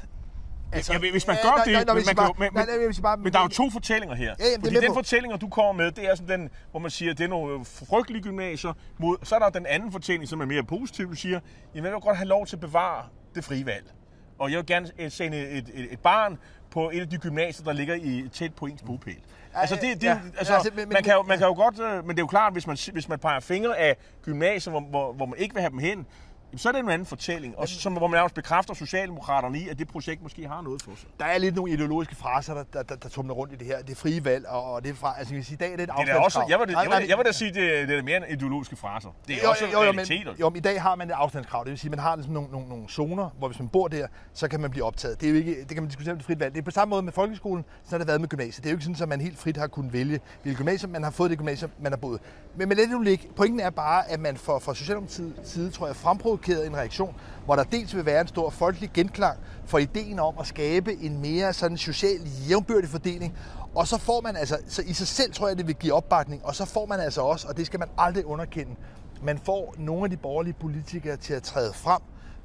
Altså, 0.71 0.93
ja, 0.93 1.11
hvis 1.11 1.27
man 1.27 1.37
gør 1.43 1.49
ja, 1.49 1.63
det, 1.63 1.73
nej, 1.73 1.83
nej, 1.83 1.95
men, 1.95 2.03
man 2.05 2.15
bare, 2.15 2.33
kan, 2.33 2.35
men, 2.39 2.53
nej, 2.53 2.65
nej, 2.65 3.01
bare, 3.01 3.17
men 3.17 3.33
der 3.33 3.39
er 3.39 3.43
jo 3.43 3.49
to 3.49 3.69
fortællinger 3.69 4.15
her. 4.15 4.35
Ja, 4.39 4.45
jamen, 4.45 4.63
fordi 4.63 4.75
den 4.75 4.87
på. 4.87 4.93
fortælling, 4.93 5.41
du 5.41 5.47
kommer 5.47 5.73
med, 5.83 5.91
det 5.91 6.05
er 6.09 6.15
sådan 6.15 6.39
den, 6.39 6.49
hvor 6.71 6.79
man 6.79 6.91
siger, 6.91 7.13
det 7.13 7.23
er 7.23 7.27
nogle 7.27 7.65
frygtelige 7.65 8.23
gymnasier. 8.23 8.73
Mod, 8.97 9.17
så 9.23 9.35
er 9.35 9.39
der 9.39 9.49
den 9.49 9.65
anden 9.65 9.91
fortælling, 9.91 10.29
som 10.29 10.41
er 10.41 10.45
mere 10.45 10.63
positiv, 10.63 11.09
du 11.09 11.15
siger, 11.15 11.39
jeg 11.75 11.83
vil 11.83 11.91
godt 11.91 12.17
have 12.17 12.27
lov 12.27 12.45
til 12.45 12.55
at 12.55 12.59
bevare 12.59 13.05
det 13.35 13.43
frie 13.43 13.65
valg. 13.65 13.93
Og 14.39 14.51
jeg 14.51 14.57
vil 14.57 14.65
gerne 14.65 14.91
øh, 14.99 15.11
sende 15.11 15.37
et, 15.37 15.69
et, 15.73 15.93
et 15.93 15.99
barn 15.99 16.37
på 16.71 16.89
et 16.89 17.01
af 17.01 17.09
de 17.09 17.17
gymnasier, 17.17 17.65
der 17.65 17.73
ligger 17.73 17.95
i, 17.95 18.29
tæt 18.33 18.53
på 18.53 18.65
ens 18.65 18.81
bopæl. 18.81 19.15
Altså, 19.53 19.75
det, 19.75 20.01
det, 20.01 20.03
ja, 20.03 20.19
altså, 20.37 20.53
altså 20.53 20.71
men, 20.75 20.89
man, 20.89 21.03
kan 21.03 21.13
jo, 21.13 21.23
man 21.23 21.37
kan 21.37 21.47
jo 21.47 21.53
godt, 21.53 21.79
øh, 21.79 22.05
men 22.05 22.09
det 22.09 22.17
er 22.17 22.23
jo 22.23 22.27
klart, 22.27 22.53
hvis 22.53 22.67
man, 22.67 22.77
hvis 22.93 23.09
man 23.09 23.19
peger 23.19 23.39
fingre 23.39 23.77
af 23.77 23.97
gymnasier, 24.21 24.71
hvor, 24.71 24.81
hvor, 24.81 25.13
hvor 25.13 25.25
man 25.25 25.39
ikke 25.39 25.55
vil 25.55 25.61
have 25.61 25.71
dem 25.71 25.79
hen, 25.79 26.05
jamen, 26.51 26.59
så 26.59 26.69
er 26.69 26.71
det 26.71 26.79
en 26.79 26.89
anden 26.89 27.05
fortælling, 27.05 27.57
og 27.57 27.69
som, 27.69 27.93
hvor 27.93 28.07
man 28.07 28.17
nærmest 28.17 28.35
bekræfter 28.35 28.73
Socialdemokraterne 28.73 29.59
i, 29.59 29.69
at 29.69 29.79
det 29.79 29.87
projekt 29.87 30.23
måske 30.23 30.47
har 30.47 30.61
noget 30.61 30.81
for 30.81 30.91
sig. 30.95 31.09
Der 31.19 31.25
er 31.25 31.37
lidt 31.37 31.55
nogle 31.55 31.73
ideologiske 31.73 32.15
fraser, 32.15 32.53
der, 32.53 32.63
der, 32.73 32.83
der, 32.83 32.95
der 32.95 33.09
tumler 33.09 33.33
rundt 33.33 33.53
i 33.53 33.55
det 33.55 33.67
her. 33.67 33.81
Det 33.81 33.97
frie 33.97 34.25
valg, 34.25 34.47
og, 34.47 34.83
det 34.83 34.89
er 34.89 34.95
fra... 34.95 35.15
Altså, 35.17 35.35
jeg 35.35 35.45
sige, 35.45 35.53
i 35.53 35.57
dag 35.57 35.71
er 35.71 35.75
det 35.75 35.83
et 35.83 35.89
Det 36.05 36.09
er 36.09 36.15
også, 36.15 36.45
jeg, 36.49 36.59
vil, 36.59 36.69
jeg, 36.69 36.99
vil, 36.99 37.07
jeg 37.07 37.17
vil 37.17 37.25
da 37.25 37.31
sige, 37.31 37.53
det, 37.53 37.87
det 37.87 37.97
er 37.97 38.03
mere 38.03 38.17
end 38.17 38.25
ideologiske 38.29 38.75
fraser. 38.75 39.09
Det 39.27 39.35
er 39.35 39.39
Jo, 39.43 39.49
også 39.49 39.65
jo, 39.65 39.71
jo, 39.71 39.91
men, 39.91 39.99
realiteter. 39.99 40.33
jo, 40.39 40.49
men 40.49 40.57
i 40.57 40.59
dag 40.59 40.81
har 40.81 40.95
man 40.95 41.09
et 41.09 41.13
afstandskrav. 41.13 41.63
Det 41.63 41.71
vil 41.71 41.79
sige, 41.79 41.89
man 41.89 41.99
har 41.99 42.17
sådan 42.17 42.33
nogle, 42.33 42.51
nogle, 42.51 42.67
nogle 42.69 42.89
zoner, 42.89 43.29
hvor 43.37 43.47
hvis 43.47 43.59
man 43.59 43.67
bor 43.69 43.87
der, 43.87 44.07
så 44.33 44.47
kan 44.47 44.59
man 44.59 44.71
blive 44.71 44.85
optaget. 44.85 45.21
Det, 45.21 45.27
er 45.27 45.31
jo 45.31 45.37
ikke, 45.37 45.59
det 45.59 45.67
kan 45.67 45.77
man 45.83 45.87
diskutere 45.87 46.15
med 46.15 46.23
frit 46.23 46.39
valg. 46.39 46.53
Det 46.53 46.61
er 46.61 46.65
på 46.65 46.71
samme 46.71 46.89
måde 46.89 47.01
med 47.01 47.11
folkeskolen, 47.13 47.65
så 47.83 47.89
har 47.91 47.97
det 47.97 48.07
været 48.07 48.21
med 48.21 48.29
gymnasiet. 48.29 48.63
Det 48.63 48.65
er 48.65 48.71
jo 48.71 48.75
ikke 48.75 48.85
sådan, 48.85 49.01
at 49.03 49.09
man 49.09 49.21
helt 49.21 49.39
frit 49.39 49.57
har 49.57 49.67
kunnet 49.67 49.93
vælge, 49.93 50.19
hvilket 50.41 50.57
gymnasium 50.57 50.91
man 50.91 51.03
har 51.03 51.11
fået 51.11 51.29
det 51.29 51.37
gymnasium, 51.37 51.71
man 51.79 51.91
har 51.91 51.97
boet. 51.97 52.21
Men 52.55 52.67
med 52.67 52.75
det 52.75 52.89
nu 52.89 52.99
ligge, 52.99 53.27
pointen 53.35 53.59
er 53.59 53.69
bare, 53.69 54.09
at 54.11 54.19
man 54.19 54.37
fra, 54.37 54.59
fra 54.59 54.75
Socialdemokratiets 54.75 55.51
side, 55.51 55.71
tror 55.71 55.87
jeg, 55.87 55.95
fremprovokeret 56.39 56.67
en 56.67 56.75
reaktion, 56.75 57.15
hvor 57.45 57.55
der 57.55 57.63
dels 57.63 57.95
vil 57.95 58.05
være 58.05 58.21
en 58.21 58.27
stor 58.27 58.49
folkelig 58.49 58.89
genklang 58.93 59.39
for 59.65 59.77
ideen 59.77 60.19
om 60.19 60.35
at 60.39 60.47
skabe 60.47 60.93
en 60.93 61.21
mere 61.21 61.53
sådan 61.53 61.77
social 61.77 62.19
jævnbyrdig 62.49 62.89
fordeling, 62.89 63.37
og 63.75 63.87
så 63.87 63.97
får 63.97 64.21
man 64.21 64.35
altså, 64.35 64.57
så 64.67 64.81
i 64.81 64.93
sig 64.93 65.07
selv 65.07 65.33
tror 65.33 65.47
jeg, 65.47 65.57
det 65.57 65.67
vil 65.67 65.75
give 65.75 65.93
opbakning, 65.93 66.45
og 66.45 66.55
så 66.55 66.65
får 66.65 66.85
man 66.85 66.99
altså 66.99 67.21
også, 67.21 67.47
og 67.47 67.57
det 67.57 67.65
skal 67.65 67.79
man 67.79 67.89
aldrig 67.97 68.25
underkende, 68.25 68.75
man 69.23 69.39
får 69.45 69.75
nogle 69.77 70.03
af 70.03 70.09
de 70.09 70.17
borgerlige 70.17 70.55
politikere 70.61 71.17
til 71.17 71.33
at 71.33 71.43
træde 71.43 71.73
frem 71.73 72.01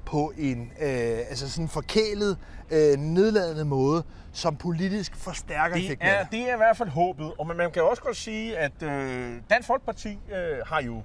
på 0.07 0.33
en 0.38 0.72
øh, 0.80 1.18
altså 1.30 1.50
sådan 1.50 1.68
forkælet, 1.68 2.38
øh, 2.70 2.98
nedladende 2.98 3.64
måde, 3.64 4.02
som 4.33 4.57
politisk 4.57 5.16
forstærker 5.16 5.74
Det 5.76 5.85
effekten 5.85 6.09
er, 6.09 6.24
det. 6.24 6.50
er 6.50 6.54
i 6.54 6.57
hvert 6.57 6.76
fald 6.76 6.88
håbet, 6.88 7.33
og 7.38 7.46
man, 7.46 7.57
man 7.57 7.70
kan 7.70 7.83
også 7.83 8.02
godt 8.02 8.16
sige, 8.16 8.59
at 8.59 8.83
øh, 8.83 9.33
Dansk 9.50 9.66
Folkeparti 9.66 10.09
øh, 10.09 10.66
har 10.66 10.83
jo 10.83 11.02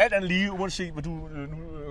alt 0.00 0.12
andet 0.12 0.28
lige, 0.28 0.52
uanset 0.52 0.92
hvad 0.92 1.02
du 1.02 1.28
øh, 1.28 1.48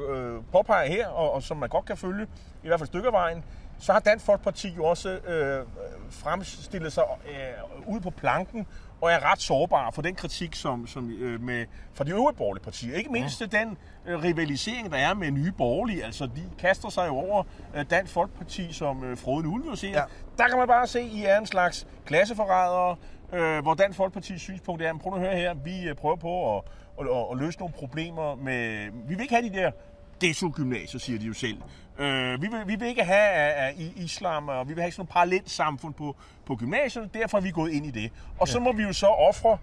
øh, 0.09 0.41
påpeger 0.51 0.87
her, 0.87 1.07
og, 1.07 1.31
og 1.31 1.43
som 1.43 1.57
man 1.57 1.69
godt 1.69 1.85
kan 1.85 1.97
følge, 1.97 2.27
i 2.63 2.67
hvert 2.67 2.79
fald 2.79 2.87
stykker 2.87 3.09
af 3.09 3.13
vejen, 3.13 3.43
så 3.79 3.93
har 3.93 3.99
Dansk 3.99 4.25
Folkeparti 4.25 4.69
jo 4.77 4.85
også 4.85 5.09
øh, 5.09 5.65
fremstillet 6.09 6.93
sig 6.93 7.03
øh, 7.29 7.87
ud 7.95 7.99
på 7.99 8.09
planken 8.09 8.67
og 9.01 9.11
er 9.11 9.31
ret 9.31 9.41
sårbar 9.41 9.91
for 9.91 10.01
den 10.01 10.15
kritik, 10.15 10.55
som, 10.55 10.87
som 10.87 11.11
øh, 11.11 11.41
med, 11.41 11.65
fra 11.93 12.03
de 12.03 12.11
øvrige 12.11 12.37
borgerlige 12.37 12.63
partier. 12.63 12.95
Ikke 12.95 13.11
mindst 13.11 13.41
mm. 13.41 13.49
den 13.49 13.77
øh, 14.05 14.23
rivalisering, 14.23 14.91
der 14.91 14.97
er 14.97 15.13
med 15.13 15.31
nye 15.31 15.51
borgerlige. 15.51 16.05
Altså, 16.05 16.25
de 16.25 16.43
kaster 16.59 16.89
sig 16.89 17.07
jo 17.07 17.15
over 17.17 17.43
øh, 17.75 17.85
Dansk 17.89 18.13
Folkeparti 18.13 18.73
som 18.73 19.03
øh, 19.03 19.17
frodende 19.17 19.49
ulve 19.49 19.71
og 19.71 19.77
siger, 19.77 19.91
Ja. 19.93 19.99
ja. 19.99 20.05
der 20.43 20.49
kan 20.49 20.57
man 20.57 20.67
bare 20.67 20.87
se, 20.87 21.01
I 21.01 21.23
er 21.25 21.37
en 21.37 21.45
slags 21.45 21.87
klasseforrædere, 22.05 22.95
øh, 23.33 23.61
hvor 23.63 23.73
Dansk 23.73 23.97
Folkepartis 23.97 24.41
synspunkt 24.41 24.81
er, 24.81 24.97
prøv 24.97 25.13
at 25.13 25.19
høre 25.19 25.35
her, 25.35 25.53
vi 25.53 25.87
øh, 25.89 25.95
prøver 25.95 26.15
på 26.15 26.57
at, 26.57 26.63
at, 26.99 27.05
at, 27.07 27.25
at 27.31 27.37
løse 27.37 27.59
nogle 27.59 27.73
problemer 27.73 28.35
med... 28.35 28.85
Vi 29.07 29.15
vil 29.15 29.21
ikke 29.21 29.35
have 29.35 29.49
de 29.49 29.55
der 29.55 29.71
ghetto-gymnasier, 30.19 30.99
siger 30.99 31.19
de 31.19 31.25
jo 31.25 31.33
selv. 31.33 31.57
Øh, 31.99 32.41
vi, 32.41 32.47
vil, 32.47 32.59
vi 32.67 32.75
vil 32.75 32.87
ikke 32.87 33.03
have 33.03 33.73
uh, 33.73 33.79
uh, 33.79 34.03
islam, 34.03 34.49
og 34.49 34.69
vi 34.69 34.73
vil 34.73 34.81
have 34.81 34.91
sådan 34.91 35.01
nogle 35.01 35.11
parallelt 35.13 35.49
samfund 35.49 35.93
på, 35.93 36.15
på 36.45 36.55
gymnasierne, 36.55 37.09
derfor 37.13 37.37
er 37.37 37.41
vi 37.41 37.51
gået 37.51 37.71
ind 37.71 37.85
i 37.85 37.91
det. 37.91 38.11
Og 38.39 38.47
så 38.47 38.59
må 38.59 38.71
vi 38.71 38.83
jo 38.83 38.93
så 38.93 39.07
ofre 39.07 39.57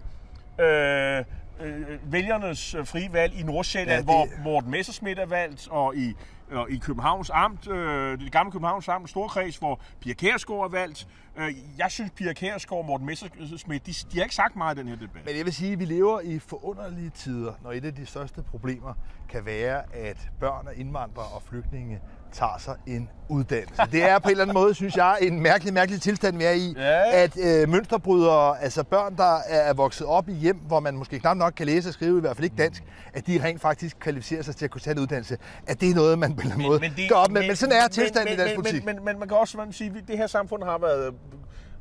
øh, 0.65 1.23
øh, 1.61 2.11
vælgernes 2.13 2.75
frie 2.85 3.13
valg 3.13 3.39
i 3.39 3.43
Nordsjælland, 3.43 4.09
Ja, 4.09 4.17
ja, 4.17 4.23
det- 4.25 4.31
hvor 4.41 4.43
Morten 4.43 4.71
Messersmith 4.71 5.21
er 5.21 5.25
valgt, 5.25 5.67
og 5.71 5.95
i, 5.95 6.13
og 6.51 6.71
i 6.71 6.77
Københavns 6.77 7.31
Amt, 7.33 7.67
øh, 7.67 8.19
det 8.19 8.31
gamle 8.31 8.51
Københavns 8.51 8.87
Amt, 8.87 9.09
Storkreds, 9.09 9.57
hvor 9.57 9.79
Pia 10.01 10.13
Kærsgaard 10.13 10.63
er 10.63 10.69
valgt. 10.69 11.07
Øh, 11.37 11.53
jeg 11.77 11.91
synes, 11.91 12.11
Pia 12.11 12.33
Kærsgaard 12.33 12.79
og 12.79 12.85
Morten 12.85 13.05
Messersmith, 13.05 13.85
de, 13.85 13.93
de 14.11 14.17
har 14.17 14.23
ikke 14.23 14.35
sagt 14.35 14.55
meget 14.55 14.75
i 14.75 14.79
den 14.79 14.87
her 14.87 14.95
debat. 14.95 15.25
Men 15.25 15.37
jeg 15.37 15.45
vil 15.45 15.53
sige, 15.53 15.73
at 15.73 15.79
vi 15.79 15.85
lever 15.85 16.19
i 16.21 16.39
forunderlige 16.39 17.09
tider, 17.09 17.53
når 17.63 17.71
et 17.71 17.85
af 17.85 17.95
de 17.95 18.05
største 18.05 18.43
problemer 18.43 18.93
kan 19.29 19.45
være, 19.45 19.95
at 19.95 20.29
børn 20.39 20.67
af 20.67 20.73
indvandrere 20.75 21.25
og 21.25 21.41
flygtninge 21.41 22.01
tager 22.31 22.57
sig 22.59 22.75
en 22.87 23.09
uddannelse. 23.29 23.81
Det 23.91 24.03
er 24.03 24.19
på 24.19 24.29
en 24.29 24.31
eller 24.31 24.43
anden 24.43 24.53
måde, 24.53 24.73
synes 24.73 24.95
jeg, 24.95 25.17
en 25.21 25.39
mærkelig, 25.41 25.73
mærkelig 25.73 26.01
tilstand, 26.01 26.37
vi 26.37 26.43
er 26.43 26.51
i. 26.51 26.73
Ja. 26.77 27.23
At 27.23 27.37
øh, 27.37 27.69
mønsterbrydere, 27.69 28.61
altså 28.61 28.83
børn, 28.83 29.17
der 29.17 29.39
er 29.47 29.73
vokset 29.73 30.07
op 30.07 30.29
i 30.29 30.33
hjem, 30.33 30.57
hvor 30.57 30.79
man 30.79 30.97
måske 30.97 31.19
knap 31.19 31.37
nok 31.37 31.53
kan 31.57 31.65
læse 31.65 31.89
og 31.89 31.93
skrive, 31.93 32.17
i 32.17 32.21
hvert 32.21 32.35
fald 32.35 32.43
ikke 32.43 32.55
dansk, 32.55 32.83
at 33.13 33.27
de 33.27 33.43
rent 33.43 33.61
faktisk 33.61 33.99
kvalificerer 33.99 34.41
sig 34.41 34.55
til 34.55 34.65
at 34.65 34.71
kunne 34.71 34.81
tage 34.81 34.91
en 34.95 34.99
uddannelse. 34.99 35.37
At 35.67 35.81
det 35.81 35.89
er 35.89 35.95
noget, 35.95 36.19
man 36.19 36.35
på 36.35 36.41
en 36.41 36.51
eller 36.51 36.53
anden 36.53 36.67
måde 36.67 37.07
gør 37.09 37.15
op 37.15 37.31
med. 37.31 37.41
Men, 37.41 37.47
men 37.47 37.55
sådan 37.55 37.75
er 37.75 37.87
tilstanden 37.87 38.25
men, 38.25 38.33
i 38.33 38.37
dansk 38.37 38.55
men, 38.55 38.63
politik. 38.63 38.85
Men, 38.85 38.95
men, 38.95 39.05
men 39.05 39.19
man 39.19 39.27
kan 39.27 39.37
også 39.37 39.57
man 39.57 39.73
sige, 39.73 39.93
at 39.97 40.07
det 40.07 40.17
her 40.17 40.27
samfund 40.27 40.63
har 40.63 40.77
været, 40.77 41.13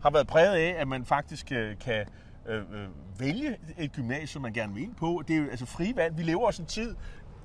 har 0.02 0.10
været 0.10 0.26
præget 0.26 0.54
af, 0.54 0.74
at 0.78 0.88
man 0.88 1.04
faktisk 1.04 1.52
øh, 1.52 1.78
kan 1.84 2.04
øh, 2.48 2.58
øh, 2.58 2.88
vælge 3.18 3.56
et 3.78 3.92
gymnasium, 3.92 4.42
man 4.42 4.52
gerne 4.52 4.74
vil 4.74 4.82
ind 4.82 4.94
på. 4.94 5.22
Det 5.28 5.36
er 5.36 5.40
jo 5.40 5.50
altså 5.50 5.66
frie 5.66 5.96
valg. 5.96 6.18
Vi 6.18 6.22
lever 6.22 6.46
også 6.46 6.62
en 6.62 6.68
tid, 6.68 6.94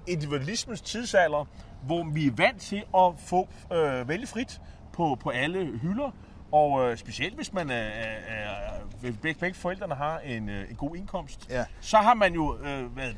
individualismens 0.08 0.82
tidsalder, 0.82 1.46
hvor 1.86 2.04
vi 2.14 2.28
er 2.28 2.32
vant 2.36 2.62
til 2.62 2.84
at 2.98 3.14
få 3.18 3.48
øh, 3.74 4.08
vælge 4.10 4.28
frit 4.28 4.62
på, 4.94 5.18
på 5.20 5.30
alle 5.30 5.66
hylder. 5.82 6.12
Og 6.52 6.82
øh, 6.92 6.98
specielt 6.98 7.36
hvis 7.36 7.54
man 7.54 7.70
er, 7.70 7.76
er, 7.76 8.18
er 8.28 8.82
begge, 9.02 9.40
begge 9.40 9.60
forældrene 9.60 9.96
har 9.96 10.20
en, 10.20 10.50
øh, 10.50 10.70
en 10.70 10.76
god 10.76 10.96
indkomst, 10.96 11.48
Ja. 11.50 11.66
så 11.82 11.98
har 11.98 12.14
man 12.14 12.34
jo 12.34 12.58
øh, 12.64 12.98
været, 12.98 13.16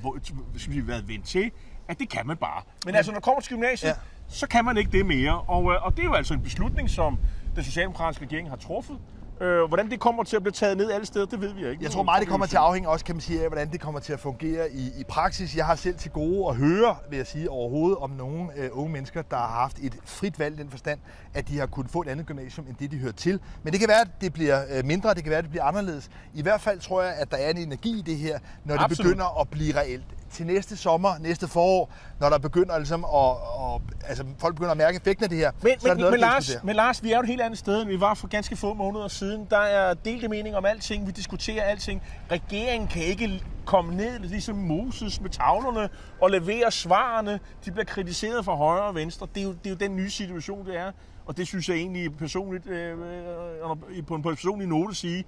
skal 0.58 0.74
vi 0.74 0.88
været 0.88 1.08
vendt 1.08 1.26
til, 1.26 1.52
at 1.88 2.00
det 2.00 2.10
kan 2.10 2.28
man 2.28 2.38
bare. 2.38 2.62
Men 2.86 2.96
altså, 2.96 3.12
når 3.12 3.20
det 3.20 3.24
kommer 3.26 3.42
til 3.42 3.52
gymnasiet, 3.52 3.90
Ja. 3.90 3.94
ja. 3.96 4.00
så 4.28 4.48
kan 4.48 4.66
man 4.66 4.78
ikke 4.78 4.92
det 4.92 5.06
mere. 5.06 5.42
Og, 5.42 5.72
øh, 5.74 5.86
og 5.86 5.92
det 5.92 6.00
er 6.00 6.04
jo 6.04 6.14
altså 6.14 6.34
en 6.34 6.42
beslutning, 6.42 6.90
som 6.90 7.18
den 7.56 7.64
socialdemokratiske 7.64 8.26
regering 8.26 8.50
har 8.50 8.56
truffet. 8.56 8.98
Øh, 9.42 9.64
hvordan 9.68 9.90
det 9.90 10.00
kommer 10.00 10.24
til 10.24 10.36
at 10.36 10.44
blive 10.44 10.52
taget 10.52 10.78
ned 10.78 10.92
alle 10.92 11.06
steder, 11.06 11.26
det 11.26 11.42
ved 11.42 11.54
vi 11.54 11.70
ikke. 11.70 11.84
Jeg 11.84 11.92
tror 11.92 12.04
meget, 12.04 12.22
det 12.22 12.30
kommer 12.30 12.46
til 12.46 12.56
at 12.56 12.62
afhænge 12.62 12.90
også, 12.90 13.06
kan 13.06 13.16
man 13.16 13.22
sige, 13.22 13.42
af, 13.42 13.48
hvordan 13.48 13.72
det 13.72 13.82
kommer 13.82 14.00
til 14.00 14.14
at 14.14 14.20
fungere 14.20 14.72
i, 14.72 14.92
i 15.00 15.04
praksis. 15.04 15.56
Jeg 15.58 15.66
har 15.66 15.76
selv 15.76 15.96
til 15.98 16.12
gode 16.12 16.50
at 16.50 16.56
høre, 16.56 16.96
vil 17.10 17.18
jeg 17.18 17.28
sige, 17.28 17.50
overhovedet 17.50 17.98
om 17.98 18.10
nogle 18.10 18.50
øh, 18.56 18.70
unge 18.72 18.92
mennesker, 18.94 19.22
der 19.22 19.38
har 19.38 19.48
haft 19.48 19.78
et 19.80 19.94
frit 20.06 20.40
valg 20.40 20.58
den 20.58 20.70
forstand, 20.70 21.00
at 21.34 21.48
de 21.48 21.60
har 21.60 21.66
kunnet 21.66 21.92
få 21.92 22.02
et 22.02 22.08
andet 22.08 22.26
gymnasium, 22.26 22.68
end 22.68 22.76
det 22.76 22.92
de 22.92 22.98
hører 22.98 23.12
til. 23.12 23.40
Men 23.64 23.74
det 23.74 23.80
kan 23.80 23.90
være, 23.90 24.02
at 24.02 24.22
det 24.22 24.34
bliver 24.34 24.64
øh, 24.78 24.86
mindre, 24.86 25.14
det 25.14 25.24
kan 25.24 25.30
være, 25.30 25.38
at 25.38 25.44
det 25.44 25.52
bliver 25.52 25.64
anderledes. 25.64 26.10
I 26.34 26.42
hvert 26.42 26.62
fald 26.62 26.80
tror 26.80 27.02
jeg, 27.02 27.14
at 27.14 27.32
der 27.32 27.38
er 27.38 27.50
en 27.50 27.58
energi 27.58 28.00
i 28.00 28.02
det 28.02 28.18
her, 28.18 28.40
når 28.66 28.76
det 28.76 28.84
Absolut. 28.84 29.10
begynder 29.10 29.42
at 29.42 29.50
blive 29.50 29.80
reelt. 29.80 30.06
Til 30.34 30.46
næste 30.46 30.78
sommer, 30.78 31.18
næste 31.20 31.48
forår, 31.48 31.94
når 32.20 32.30
der 32.30 32.38
begynder 32.38 32.78
ligesom 32.78 33.06
at, 33.06 33.32
at 33.76 33.82
altså, 34.10 34.26
folk 34.40 34.56
begynder 34.56 34.72
at 34.72 34.78
mærke 34.78 34.96
effekten 34.96 35.24
af 35.24 35.30
det 35.30 35.38
her, 35.38 35.52
Men, 35.62 35.80
så 35.80 35.88
er 35.88 35.94
men, 35.94 36.00
noget, 36.00 36.12
men, 36.12 36.20
Lars, 36.20 36.64
men 36.64 36.76
Lars, 36.76 37.04
vi 37.04 37.12
er 37.12 37.16
jo 37.16 37.22
et 37.22 37.28
helt 37.28 37.42
andet 37.42 37.60
sted, 37.60 37.82
end 37.82 37.90
vi 37.90 38.00
var 38.00 38.14
for 38.14 38.28
ganske 38.28 38.56
få 38.56 38.74
måneder 38.74 39.08
siden. 39.08 39.48
Der 39.50 39.58
er 39.58 39.94
delte 39.94 40.28
mening 40.28 40.56
om 40.56 40.66
alting, 40.66 41.08
vi 41.08 41.12
diskuterer 41.12 41.64
alting. 41.64 42.02
Regeringen 42.32 42.88
kan 42.88 43.04
ikke 43.04 43.44
komme 43.66 43.96
ned 43.96 44.20
ligesom 44.20 44.56
Moses 44.56 45.22
med 45.22 45.30
tavlerne 45.30 45.90
og 46.22 46.30
levere 46.30 46.72
svarene. 46.72 47.40
De 47.66 47.72
bliver 47.72 47.86
kritiseret 47.86 48.46
fra 48.46 48.56
højre 48.56 48.84
og 48.84 48.96
venstre. 48.96 49.28
Det 49.36 49.42
er 49.42 49.44
jo, 49.44 49.52
det 49.52 49.66
er 49.66 49.70
jo 49.70 49.76
den 49.76 49.96
nye 49.96 50.10
situation, 50.10 50.66
det 50.66 50.78
er. 50.78 50.92
Og 51.26 51.38
det 51.38 51.48
synes 51.48 51.70
jeg 51.70 51.78
egentlig 51.78 52.18
personligt, 52.18 52.68
øh, 52.68 52.98
øh, 53.00 54.06
på 54.08 54.16
en 54.16 54.24
personlig 54.24 54.68
note 54.68 54.96
sige, 54.96 55.26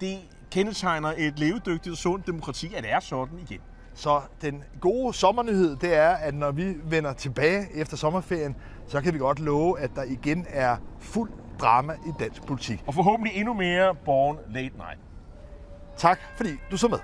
det 0.00 0.18
kendetegner 0.50 1.12
et 1.16 1.38
levedygtigt 1.38 1.92
og 1.92 1.98
sundt 1.98 2.26
demokrati, 2.26 2.74
at 2.74 2.82
det 2.82 2.92
er 2.92 3.00
sådan 3.00 3.38
igen. 3.38 3.60
Så 3.94 4.20
den 4.42 4.64
gode 4.80 5.14
sommernyhed, 5.14 5.76
det 5.76 5.94
er, 5.94 6.10
at 6.10 6.34
når 6.34 6.50
vi 6.50 6.74
vender 6.84 7.12
tilbage 7.12 7.66
efter 7.74 7.96
sommerferien, 7.96 8.56
så 8.86 9.00
kan 9.00 9.14
vi 9.14 9.18
godt 9.18 9.40
love, 9.40 9.80
at 9.80 9.90
der 9.94 10.02
igen 10.02 10.46
er 10.48 10.76
fuld 11.00 11.30
drama 11.60 11.92
i 11.92 12.10
dansk 12.18 12.46
politik. 12.46 12.84
Og 12.86 12.94
forhåbentlig 12.94 13.36
endnu 13.36 13.54
mere 13.54 13.94
Born 13.94 14.38
Late 14.48 14.76
Night. 14.76 15.00
Tak 15.96 16.18
fordi 16.36 16.50
du 16.70 16.76
så 16.76 16.88
med. 16.88 16.98